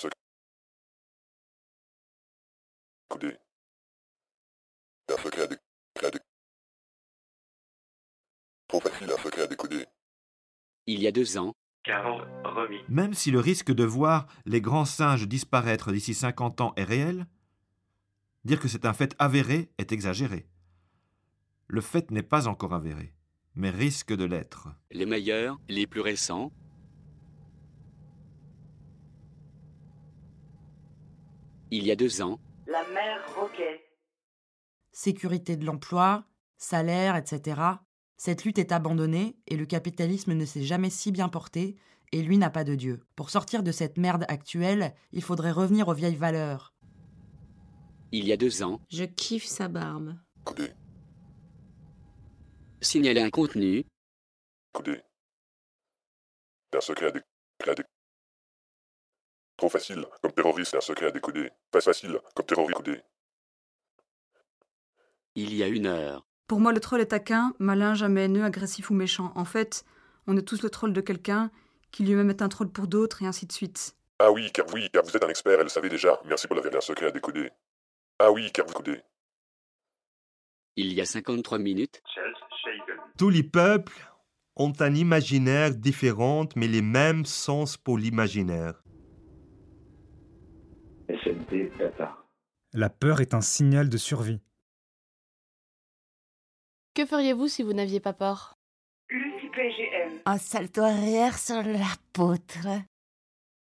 dé... 5.49 5.57
Cladé. 5.93 6.19
Trop 8.69 8.79
facile 8.79 9.11
un 9.11 9.21
secret 9.21 9.43
à 9.43 9.47
décoder. 9.49 9.87
Il 10.87 11.03
y 11.03 11.09
a 11.09 11.11
deux 11.11 11.37
ans, 11.37 11.53
40 11.83 12.23
remis. 12.45 12.79
Même 12.89 13.13
si 13.13 13.33
le 13.33 13.41
risque 13.41 13.73
de 13.73 13.83
voir 13.83 14.29
les 14.47 14.61
grands 14.61 14.85
singes 14.85 15.27
disparaître 15.27 15.91
d'ici 15.91 16.15
50 16.15 16.61
ans 16.61 16.73
est 16.77 16.85
réel, 16.85 17.27
dire 18.45 18.61
que 18.61 18.69
c'est 18.69 18.85
un 18.85 18.93
fait 18.93 19.17
avéré 19.19 19.73
est 19.79 19.91
exagéré. 19.91 20.47
Le 21.67 21.81
fait 21.81 22.13
n'est 22.13 22.23
pas 22.23 22.47
encore 22.47 22.73
avéré, 22.73 23.17
mais 23.57 23.71
risque 23.71 24.15
de 24.15 24.25
l'être. 24.25 24.69
les 24.93 25.07
meilleurs, 25.07 25.59
les 25.69 25.89
plus 25.89 26.03
récents. 26.03 26.53
Il 31.71 31.85
y 31.87 31.91
a 31.91 31.97
deux 31.97 32.21
ans, 32.23 32.41
La 32.67 32.87
mer 32.89 33.35
Roquet. 33.37 33.81
sécurité 34.93 35.57
de 35.57 35.65
l'emploi, 35.65 36.25
salaire, 36.59 37.17
etc. 37.17 37.61
Cette 38.17 38.45
lutte 38.45 38.59
est 38.59 38.73
abandonnée 38.73 39.37
et 39.47 39.57
le 39.57 39.67
capitalisme 39.67 40.35
ne 40.35 40.45
s'est 40.45 40.65
jamais 40.65 40.91
si 40.91 41.13
bien 41.13 41.29
porté 41.29 41.77
et 42.13 42.23
lui 42.23 42.39
n'a 42.39 42.51
pas 42.51 42.65
de 42.65 42.75
Dieu. 42.75 43.01
Pour 43.17 43.31
sortir 43.31 43.63
de 43.63 43.73
cette 43.73 43.97
merde 43.99 44.25
actuelle, 44.29 44.95
il 45.13 45.23
faudrait 45.23 45.53
revenir 45.53 45.89
aux 45.89 45.95
vieilles 45.95 46.17
valeurs. 46.17 46.75
il 48.13 48.27
y 48.27 48.33
a 48.33 48.37
deux 48.37 48.63
ans, 48.65 48.81
Je 48.91 49.05
kiffe 49.05 49.47
sa 49.47 49.69
barbe. 49.69 50.17
Signaler 52.83 53.21
un 53.21 53.31
contenu. 53.31 53.85
Dé... 54.85 55.03
Cladé. 57.59 57.83
Trop 59.61 59.69
facile, 59.69 60.07
comme 60.23 60.33
terroriste, 60.33 60.75
un 60.75 60.81
secret 60.81 61.09
à 61.09 61.11
décoder. 61.11 61.51
Pas 61.71 61.83
facile, 61.83 62.19
comme 62.35 62.47
terroriste. 62.47 62.81
Il 65.35 65.55
y 65.55 65.63
a 65.63 65.69
une 65.69 65.85
heure, 65.85 66.27
Pour 66.47 66.61
moi, 66.61 66.73
le 66.73 66.81
troll 66.81 67.03
est 67.03 67.09
taquin, 67.09 67.53
malin, 67.59 67.93
jamais 67.93 68.25
haineux, 68.25 68.43
agressif 68.43 68.89
ou 68.89 68.95
méchant. 68.95 69.33
En 69.35 69.45
fait, 69.45 69.85
on 70.27 70.35
est 70.39 70.49
tous 70.49 70.63
le 70.63 70.71
troll 70.71 70.95
de 70.95 71.03
quelqu'un, 71.03 71.51
qui 71.91 72.05
lui-même 72.05 72.31
est 72.31 72.41
un 72.41 72.49
troll 72.49 72.71
pour 72.71 72.87
d'autres, 72.87 73.23
et 73.23 73.27
ainsi 73.27 73.45
de 73.45 73.53
suite. 73.53 73.95
Ah 74.19 74.33
oui, 74.33 74.51
car 74.51 74.65
oui, 74.73 74.89
car 74.91 75.05
vous 75.05 75.15
êtes 75.15 75.25
un 75.25 75.29
expert, 75.29 75.59
elle 75.59 75.65
le 75.65 75.69
savait 75.69 75.91
déjà. 75.91 76.19
Merci 76.25 76.47
pour 76.47 76.57
la 76.57 76.63
un 76.75 76.81
secret 76.81 77.09
à 77.09 77.11
décoder. 77.11 77.51
Ah 78.19 78.33
oui, 78.33 78.51
car 78.53 78.65
vous 78.65 78.73
coudez. 78.73 79.03
il 80.77 80.95
y 80.95 81.03
a 81.03 81.05
53 81.05 81.59
minutes. 81.59 82.01
Tous 83.19 83.29
les 83.29 83.43
peuples 83.43 84.11
ont 84.57 84.73
un 84.81 84.95
imaginaire 84.95 85.75
différent, 85.75 86.47
mais 86.57 86.67
les 86.67 86.81
mêmes 86.81 87.27
sens 87.27 87.77
pour 87.77 87.99
l'imaginaire. 87.99 88.83
La 92.73 92.91
peur 92.91 93.21
est 93.21 93.35
un 93.35 93.41
signal 93.41 93.89
de 93.89 93.97
survie. 93.97 94.41
Que 96.95 97.07
feriez-vous 97.07 97.49
si 97.49 97.63
vous 97.63 97.73
n'aviez 97.73 98.01
pas 98.01 98.13
peur? 98.13 98.55
Lucie 99.09 99.49
PGM. 99.49 100.21
Un 100.27 100.39
salto 100.39 100.83
arrière 100.83 101.39
sur 101.39 101.63
l'apôtre. 101.63 102.69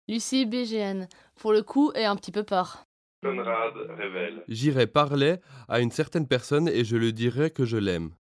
Lucie 0.09 0.47
BGN, 0.47 1.07
pour 1.37 1.53
le 1.53 1.63
coup, 1.63 1.93
est 1.95 2.05
un 2.05 2.17
petit 2.17 2.33
peu 2.33 2.45
peur. 2.45 2.85
Conrad 3.23 3.75
révèle. 3.99 4.45
J'irai 4.49 4.87
parler 4.87 5.37
à 5.69 5.81
une 5.81 5.91
certaine 5.91 6.29
personne 6.29 6.69
et 6.69 6.85
je 6.85 6.97
lui 6.97 7.13
dirai 7.13 7.51
que 7.51 7.65
je 7.65 7.77
l'aime. 7.77 8.15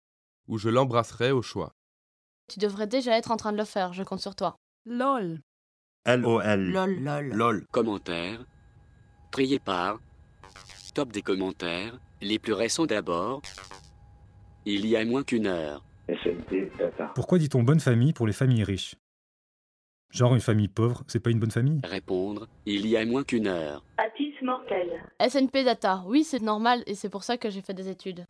Ou 0.48 0.58
je 0.58 0.70
l'embrasserai 0.70 1.32
au 1.32 1.42
choix. 1.42 1.74
Tu 2.48 2.60
devrais 2.60 2.88
déjà 2.88 3.18
être 3.18 3.32
en 3.32 3.38
train 3.38 3.52
de 3.52 3.58
le 3.58 3.66
faire, 3.66 3.94
je 3.94 4.04
compte 4.04 4.22
sur 4.22 4.36
toi. 4.36 4.56
LOL. 4.86 5.40
LOL. 6.06 6.72
Lol. 6.72 7.00
Lol. 7.00 7.30
LOL. 7.34 7.66
Trié 9.36 9.60
par. 9.60 10.00
Top 10.94 11.12
des 11.12 11.22
commentaires, 11.22 12.00
les 12.22 12.40
plus 12.40 12.54
récents 12.54 12.86
d'abord. 12.86 13.42
Il 14.64 14.86
y 14.86 14.96
a 14.96 15.04
moins 15.04 15.24
qu'une 15.24 15.48
heure. 15.48 15.84
SNP 16.08 16.72
Data. 16.80 17.12
Pourquoi 17.16 17.38
dit-on 17.38 17.62
bonne 17.62 17.82
famille 17.82 18.14
pour 18.14 18.28
les 18.28 18.32
familles 18.32 18.64
riches? 18.64 18.96
Genre 20.10 20.34
une 20.36 20.40
famille 20.40 20.70
pauvre, 20.70 21.04
c'est 21.08 21.20
pas 21.20 21.32
une 21.32 21.40
bonne 21.40 21.52
famille? 21.52 21.82
Répondre, 21.84 22.48
il 22.66 22.88
y 22.88 22.96
a 22.96 23.06
moins 23.06 23.26
qu'une 23.26 23.48
heure. 23.48 23.84
Atis 23.98 24.36
Mortel. 24.42 25.04
SNP 25.20 25.66
Data, 25.66 26.06
oui, 26.06 26.24
c'est 26.24 26.42
normal 26.42 26.82
et 26.88 26.96
c'est 26.96 27.10
pour 27.10 27.26
ça 27.26 27.38
que 27.38 27.50
j'ai 27.50 27.62
fait 27.62 27.74
des 27.74 27.90
études. 27.90 28.26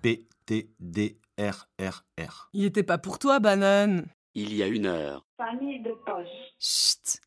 P, 0.00 0.26
T, 0.46 0.70
D, 0.80 1.18
R, 1.38 1.68
R, 1.78 2.06
R. 2.18 2.48
Il 2.54 2.64
était 2.64 2.84
pas 2.84 2.96
pour 2.96 3.18
toi, 3.18 3.38
banane. 3.38 4.06
Il 4.32 4.54
y 4.54 4.62
a 4.62 4.66
une 4.66 4.86
heure. 4.86 5.26
Famille 5.36 5.82
de 5.82 5.92
poche. 6.06 6.26
Chut. 6.58 7.20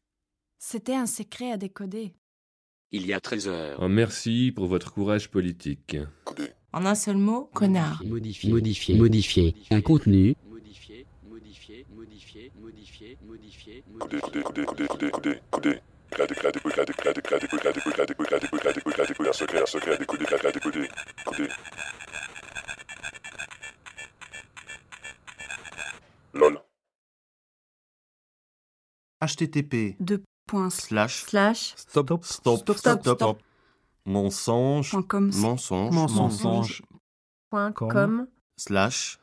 C'était 0.57 0.95
un 0.95 1.05
secret 1.05 1.51
à 1.51 1.57
décoder. 1.57 2.15
Il 2.95 3.07
y 3.07 3.13
a 3.13 3.19
13 3.19 3.47
heures. 3.47 3.79
Oh, 3.81 3.87
merci 3.87 4.53
pour 4.55 4.67
votre 4.67 4.93
courage 4.93 5.31
politique. 5.31 5.97
En 6.73 6.85
un 6.85 6.93
seul 6.93 7.17
mot, 7.17 7.49
connard. 7.51 8.03
Modifier. 8.05 8.51
Modifier. 8.51 8.95
Modifier. 8.95 9.55
Un 9.71 9.81
contenu. 9.81 10.35
Modifier. 10.47 11.07
Modifier. 11.27 11.85
Modifier. 11.95 12.51
Modifier. 12.55 13.17
Modifier. 13.25 13.83
LOL. 26.35 26.59
HTTP. 29.19 29.95
Deux 29.99 30.21
points 30.45 30.69
Slash. 30.69 31.25
slash 31.25 31.73
Stop. 31.77 32.23
Stop. 32.23 32.23
Stop. 32.23 32.77
Stop. 32.77 33.01
stop. 33.01 33.37
Mensonge. 34.05 34.91
Point 34.91 35.03
com. 35.03 35.31
Mensonge. 35.33 35.93
Mensonge. 35.93 36.81
Point 37.49 37.71
Com. 37.73 37.87
com. 37.89 38.27
Slash. 38.57 39.19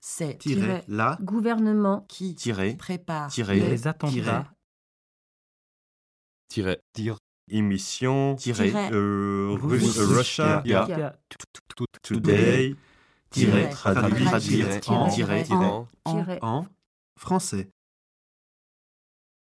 C'est 0.00 0.38
Tiret. 0.38 0.84
La. 0.88 1.18
Gouvernement. 1.20 2.06
qui 2.08 2.34
prépare. 2.78 3.30
Les 3.36 3.86
attentats. 3.86 4.46
Tiret. 6.48 6.82
Tir. 6.94 7.18
Émission. 7.48 8.36
Tiret. 8.36 8.72
Euh, 8.92 9.56
Russia. 9.60 10.62
Today. 12.02 12.76
En. 14.86 15.08
Tiret. 15.10 16.38
En. 16.42 16.66
Français. 17.16 17.70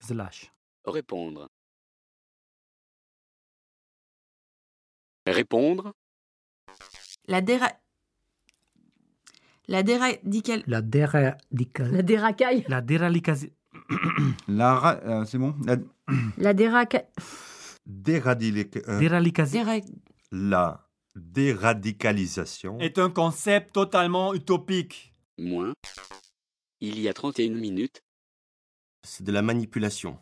Slash. 0.00 0.52
Répondre. 0.84 1.48
Répondre. 5.26 5.92
La 7.26 7.40
déra... 7.40 7.68
La 9.66 9.82
déradical... 9.82 10.62
La 10.66 10.80
déradical. 10.80 11.92
La 11.92 12.02
déracaille. 12.02 12.64
La 12.68 12.80
déradication. 12.80 13.50
La 14.48 14.74
ra- 14.74 15.00
euh, 15.04 15.24
c'est 15.26 15.36
bon? 15.38 15.54
La, 15.66 15.76
La 16.38 16.54
déracaille. 16.54 17.06
Déradilic- 17.86 18.78
euh, 18.88 18.98
déra- 19.00 19.82
La 20.32 20.88
déradicalisation. 21.14 22.78
Est 22.80 22.98
un 22.98 23.10
concept 23.10 23.74
totalement 23.74 24.32
utopique. 24.32 25.12
Moins. 25.38 25.72
Il 26.80 26.98
y 27.00 27.08
a 27.08 27.12
31 27.14 27.54
minutes. 27.54 28.02
C'est 29.02 29.24
de 29.24 29.32
la 29.32 29.42
manipulation. 29.42 30.18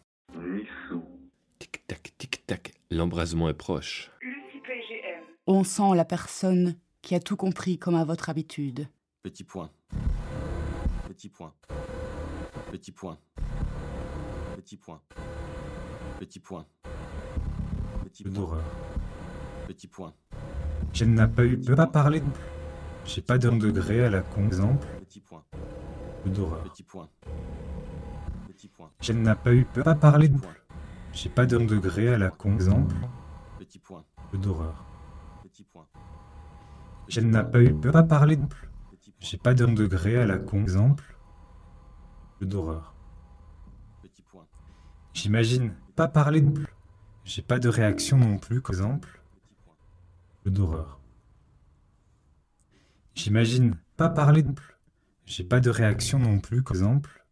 Tic-tac, 1.59 2.13
tic-tac. 2.19 2.75
L'embrasement 2.91 3.49
est 3.49 3.55
proche. 3.55 4.11
On 5.47 5.65
sent 5.65 5.95
la 5.95 6.05
personne 6.05 6.77
qui 7.03 7.15
a 7.15 7.21
tout 7.21 7.37
compris 7.37 7.79
comme 7.79 7.95
à 7.95 8.05
votre 8.05 8.29
habitude. 8.31 8.89
Petit 9.23 9.45
point. 9.45 9.71
Petit 11.09 11.29
point. 11.29 11.55
Petit 12.71 12.93
point. 12.93 13.19
Petit 14.57 14.77
point. 14.77 15.01
Petit 16.19 16.39
point. 16.41 16.67
Petit 18.05 18.25
point. 18.25 18.63
Petit 19.67 19.87
point. 19.89 20.15
Je 20.93 21.05
n'ai 21.05 21.27
pas 21.27 21.45
eu. 21.45 21.59
Peux 21.61 21.77
pas 21.77 21.87
parler 21.87 22.21
de. 22.21 22.27
J'ai 23.05 23.23
pas 23.23 23.39
d'un 23.39 23.57
degré 23.57 24.05
à 24.05 24.11
la 24.11 24.23
con. 24.23 24.47
Exemple. 24.47 24.87
Petit 25.01 25.21
point. 25.21 25.45
Petit 26.25 26.83
point. 26.83 27.09
Petit 28.57 28.69
point. 28.69 28.91
Je 29.03 29.13
n'ai 29.13 29.35
pas 29.35 29.53
eu. 29.53 29.67
Peux 29.67 29.83
pas 29.83 29.95
parler 29.95 30.29
de. 30.29 30.41
J'ai 31.13 31.29
pas 31.29 31.45
d'un 31.45 31.67
degré 31.67 32.09
à 32.15 32.17
la 32.17 32.31
con. 32.31 32.55
Exemple. 32.55 32.97
Petit 33.59 33.79
point. 33.79 34.03
Peu 34.31 34.39
d'horreur. 34.39 34.83
Petit 35.43 35.63
point. 35.63 35.87
Je 37.07 37.21
n'ai 37.21 37.45
pas 37.45 37.61
eu. 37.61 37.75
Peux 37.75 37.91
pas 37.91 38.03
parler 38.03 38.37
de. 38.37 38.47
J'ai 39.21 39.37
pas 39.37 39.53
d'un 39.53 39.75
degré 39.75 40.17
à 40.17 40.25
la 40.25 40.39
con. 40.39 40.63
Exemple. 40.63 41.19
Peu 42.39 42.47
d'horreur. 42.47 42.95
Petit 44.01 44.23
point. 44.23 44.47
J'imagine. 45.13 45.75
Pas 45.95 46.09
parler 46.09 46.41
de. 46.41 46.65
J'ai 47.25 47.43
pas 47.43 47.59
de 47.59 47.69
réaction 47.69 48.17
non 48.17 48.39
plus. 48.39 48.63
Exemple. 48.71 49.21
Peu 50.45 50.51
d'horreur. 50.51 50.99
J'imagine. 53.15 53.77
Pas 53.99 54.09
parler 54.09 54.43
de. 54.43 54.55
J'ai 55.27 55.45
pas 55.45 55.61
de 55.61 55.69
réaction 55.69 56.19
non 56.19 56.41
plus. 56.41 56.63
Exemple. 56.71 57.23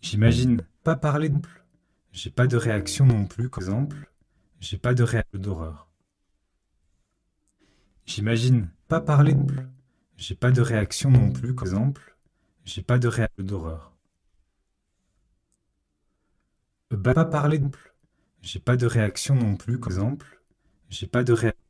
J'imagine. 0.00 0.62
Pas 0.82 0.96
parler 0.96 1.28
de. 1.28 1.38
J'ai 2.12 2.30
pas 2.30 2.46
de 2.48 2.56
réaction 2.56 3.06
non 3.06 3.26
plus. 3.26 3.46
Exemple. 3.56 4.10
J'ai 4.60 4.78
pas 4.78 4.94
de 4.94 5.02
réaction 5.04 5.38
d'horreur. 5.40 5.88
J'imagine. 8.06 8.70
Pas 8.88 9.00
parler 9.00 9.34
de. 9.34 9.54
J'ai 10.16 10.34
pas 10.34 10.50
de 10.50 10.60
réaction 10.60 11.10
non 11.12 11.30
plus. 11.30 11.50
Exemple. 11.50 12.16
J'ai 12.64 12.82
pas 12.82 12.98
de 12.98 13.08
réaction 13.08 13.44
d'horreur. 13.44 13.92
Bah, 16.90 17.14
pas 17.14 17.24
parler 17.24 17.58
de. 17.58 17.70
J'ai 18.42 18.60
pas 18.60 18.76
de 18.76 18.86
réaction 18.86 19.34
non 19.36 19.56
plus. 19.56 19.76
Exemple. 19.76 20.40
J'ai 20.90 21.06
pas 21.06 21.24
de 21.24 21.32
réaction. 21.32 21.62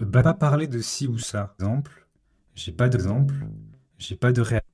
Bah, 0.00 0.22
pas 0.22 0.34
parler 0.34 0.66
de 0.66 0.80
ci 0.82 1.06
ou 1.06 1.16
ça. 1.18 1.54
Exemple. 1.58 2.06
J'ai 2.54 2.72
pas 2.72 2.88
d'exemple. 2.90 3.34
J'ai 3.98 4.16
pas 4.16 4.32
de 4.32 4.40
réaction. 4.42 4.68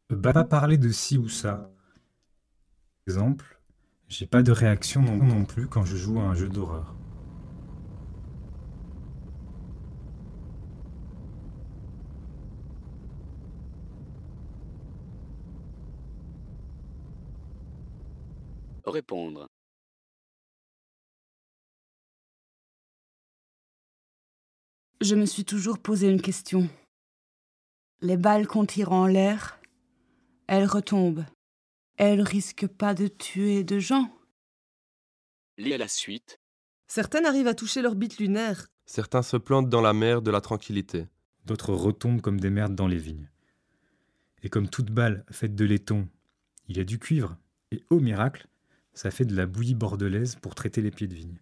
pas 0.15 0.43
parler 0.43 0.77
de 0.77 0.89
ci 0.89 1.17
ou 1.17 1.29
ça. 1.29 1.71
Exemple. 3.07 3.59
J'ai 4.07 4.27
pas 4.27 4.43
de 4.43 4.51
réaction 4.51 5.01
non, 5.01 5.15
non 5.15 5.45
plus 5.45 5.67
quand 5.67 5.85
je 5.85 5.95
joue 5.95 6.19
à 6.19 6.23
un 6.23 6.35
jeu 6.35 6.49
d'horreur. 6.49 6.95
Répondre. 18.85 19.47
Je 24.99 25.15
me 25.15 25.25
suis 25.25 25.45
toujours 25.45 25.79
posé 25.79 26.09
une 26.09 26.21
question. 26.21 26.69
Les 28.01 28.17
balles 28.17 28.45
qu'on 28.45 28.65
tire 28.65 28.91
en 28.91 29.07
l'air, 29.07 29.60
elles 30.51 30.65
retombent. 30.65 31.23
Elles 31.95 32.21
risquent 32.21 32.67
pas 32.67 32.93
de 32.93 33.07
tuer 33.07 33.63
de 33.63 33.79
gens. 33.79 34.13
Lis 35.57 35.73
à 35.73 35.77
la 35.77 35.87
suite. 35.87 36.41
Certaines 36.87 37.25
arrivent 37.25 37.47
à 37.47 37.53
toucher 37.53 37.81
l'orbite 37.81 38.17
lunaire. 38.17 38.67
Certains 38.85 39.21
se 39.21 39.37
plantent 39.37 39.69
dans 39.69 39.79
la 39.79 39.93
mer 39.93 40.21
de 40.21 40.29
la 40.29 40.41
tranquillité. 40.41 41.07
D'autres 41.45 41.73
retombent 41.73 42.19
comme 42.19 42.37
des 42.37 42.49
merdes 42.49 42.75
dans 42.75 42.87
les 42.87 42.97
vignes. 42.97 43.29
Et 44.43 44.49
comme 44.49 44.67
toute 44.67 44.91
balle 44.91 45.23
faite 45.31 45.55
de 45.55 45.63
laiton, 45.63 46.09
il 46.67 46.75
y 46.75 46.81
a 46.81 46.83
du 46.83 46.99
cuivre, 46.99 47.37
et 47.71 47.81
au 47.89 48.01
miracle, 48.01 48.45
ça 48.93 49.09
fait 49.09 49.23
de 49.23 49.35
la 49.37 49.45
bouillie 49.45 49.73
bordelaise 49.73 50.35
pour 50.35 50.53
traiter 50.53 50.81
les 50.81 50.91
pieds 50.91 51.07
de 51.07 51.15
vigne. 51.15 51.39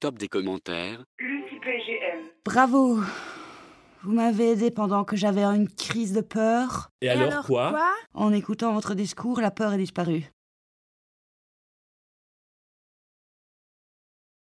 Top 0.00 0.16
des 0.16 0.28
commentaires. 0.28 1.04
Bravo 2.46 3.02
Vous 4.02 4.12
m'avez 4.12 4.52
aidé 4.52 4.70
pendant 4.70 5.04
que 5.04 5.16
j'avais 5.16 5.42
une 5.42 5.68
crise 5.68 6.12
de 6.12 6.20
peur. 6.20 6.90
Et 7.00 7.08
alors, 7.08 7.32
alors 7.32 7.46
quoi, 7.46 7.70
quoi 7.70 7.94
En 8.14 8.32
écoutant 8.32 8.72
votre 8.72 8.94
discours, 8.94 9.40
la 9.40 9.50
peur 9.50 9.72
est 9.72 9.78
disparue. 9.78 10.30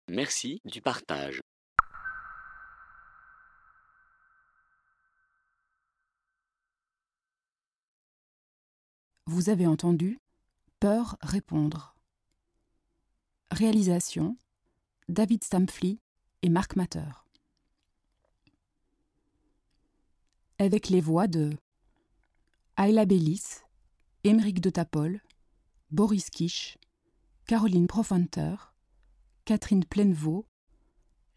Merci 0.09 0.61
du 0.65 0.81
partage. 0.81 1.41
Vous 9.27 9.49
avez 9.49 9.67
entendu 9.67 10.21
Peur 10.79 11.17
répondre. 11.23 11.97
Réalisation 13.51 14.37
David 15.09 15.43
Stampfli 15.43 16.01
et 16.43 16.49
Marc 16.49 16.77
Matter. 16.77 17.26
Avec 20.59 20.89
les 20.89 21.03
voix 21.03 21.27
de 21.27 21.55
Ayla 22.79 23.05
Bellis, 23.05 23.61
Émeric 24.25 24.63
de 24.63 24.71
Tapol, 24.71 25.21
Boris 25.91 26.31
Kish, 26.31 26.79
Caroline 27.47 27.87
Profanter, 27.87 28.57
Catherine 29.45 29.85
Plainevaux, 29.85 30.47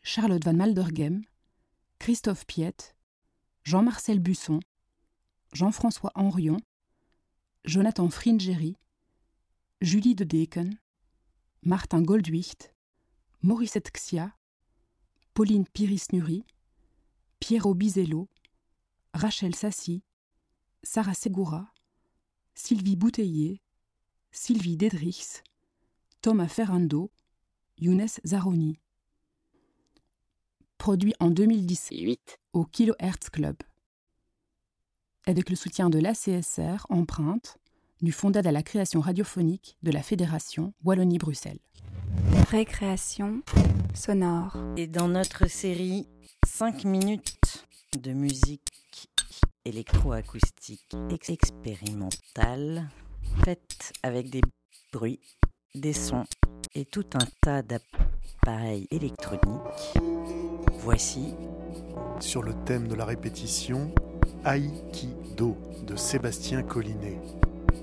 Charlotte 0.04 0.46
Van 0.46 0.54
Maldergem, 0.54 1.26
Christophe 2.00 2.46
Piette, 2.46 2.96
Jean-Marcel 3.66 4.20
Busson, 4.20 4.62
Jean-François 5.52 6.14
Henrion, 6.16 6.58
Jonathan 7.66 8.10
Fringeri, 8.10 8.78
Julie 9.82 10.16
de 10.16 10.24
Deken, 10.24 10.78
Martin 11.62 12.02
Goldwicht, 12.04 12.74
Mauricette 13.42 13.92
Xia, 13.92 14.34
Pauline 15.34 15.66
Piris-Nury, 15.66 16.46
Piero 17.42 17.74
Bizello, 17.74 18.30
Rachel 19.14 19.56
Sassi, 19.56 20.04
Sarah 20.84 21.14
Segura, 21.14 21.68
Sylvie 22.56 22.96
Bouteiller, 22.96 23.62
Sylvie 24.32 24.78
Dedrichs, 24.78 25.44
Thomas 26.22 26.48
Ferrando, 26.48 27.12
Younes 27.78 28.20
Zaroni. 28.26 28.80
Produit 30.78 31.14
en 31.20 31.30
2017 31.30 32.40
au 32.54 32.66
Kilohertz 32.66 33.30
Club. 33.30 33.58
Avec 35.26 35.50
le 35.50 35.56
soutien 35.56 35.90
de 35.90 36.00
l'ACSR 36.00 36.86
Empreinte, 36.90 37.58
du 38.02 38.12
Fonds 38.12 38.30
d'aide 38.30 38.48
à 38.48 38.52
la 38.52 38.64
création 38.64 39.02
radiophonique 39.02 39.78
de 39.84 39.92
la 39.92 40.02
Fédération 40.02 40.74
Wallonie-Bruxelles. 40.86 41.60
Récréation 42.50 43.42
sonore. 43.94 44.58
Et 44.78 44.88
dans 44.88 45.08
notre 45.08 45.48
série 45.48 46.08
5 46.48 46.86
minutes 46.86 47.68
de 47.98 48.12
musique 48.14 49.10
électroacoustique 49.66 50.96
ex- 51.10 51.30
expérimentale 51.30 52.88
faite 53.44 53.94
avec 54.04 54.30
des 54.30 54.42
bruits, 54.94 55.20
des 55.76 55.94
sons 55.94 56.26
et 56.76 56.86
tout 56.86 57.06
un 57.16 57.26
tas 57.42 57.62
d'appareils 57.62 58.88
électroniques. 58.92 59.42
Voici 60.80 61.34
Sur 62.20 62.44
le 62.44 62.54
thème 62.66 62.88
de 62.88 62.96
la 62.96 63.06
répétition, 63.06 63.92
Aïkido 64.46 65.58
de 65.86 65.96
Sébastien 65.96 66.64
Collinet. 66.64 67.20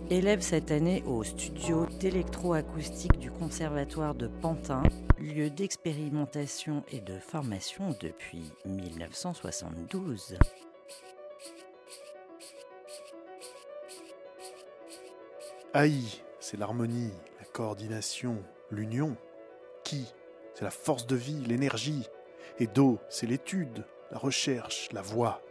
Élève 0.09 0.41
cette 0.41 0.71
année 0.71 1.03
au 1.05 1.25
studio 1.25 1.85
d'électroacoustique 1.99 3.19
du 3.19 3.33
Conservatoire 3.33 4.15
de 4.15 4.29
Pantin, 4.29 4.85
lieu 5.19 5.51
d'expérimentation 5.51 6.85
et 6.93 7.01
de 7.01 7.19
formation 7.19 7.93
depuis 8.01 8.53
1972. 8.67 10.39
Aïe, 15.75 16.23
c'est 16.39 16.57
l'harmonie, 16.57 17.13
la 17.41 17.45
coordination, 17.47 18.37
l'union. 18.71 19.17
Ki, 19.83 20.07
c'est 20.55 20.65
la 20.65 20.71
force 20.71 21.09
de 21.09 21.17
vie, 21.17 21.45
l'énergie. 21.47 22.07
Et 22.61 22.69
Do, 22.69 23.01
c'est 23.09 23.27
l'étude, 23.27 23.85
la 24.13 24.19
recherche, 24.19 24.89
la 24.93 25.03
voix. 25.03 25.43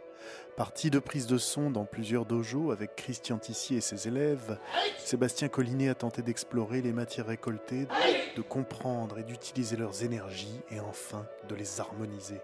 Partie 0.56 0.88
de 0.88 0.98
prise 0.98 1.26
de 1.26 1.36
son 1.36 1.70
dans 1.70 1.84
plusieurs 1.84 2.24
dojos 2.24 2.70
avec 2.70 2.96
Christian 2.96 3.36
Tissier 3.36 3.76
et 3.76 3.80
ses 3.82 4.08
élèves, 4.08 4.58
Sébastien 4.98 5.48
Collinet 5.48 5.90
a 5.90 5.94
tenté 5.94 6.22
d'explorer 6.22 6.80
les 6.80 6.94
matières 6.94 7.26
récoltées, 7.26 7.86
de 8.34 8.40
comprendre 8.40 9.18
et 9.18 9.22
d'utiliser 9.22 9.76
leurs 9.76 10.02
énergies 10.02 10.60
et 10.70 10.80
enfin 10.80 11.26
de 11.50 11.54
les 11.54 11.78
harmoniser. 11.78 12.40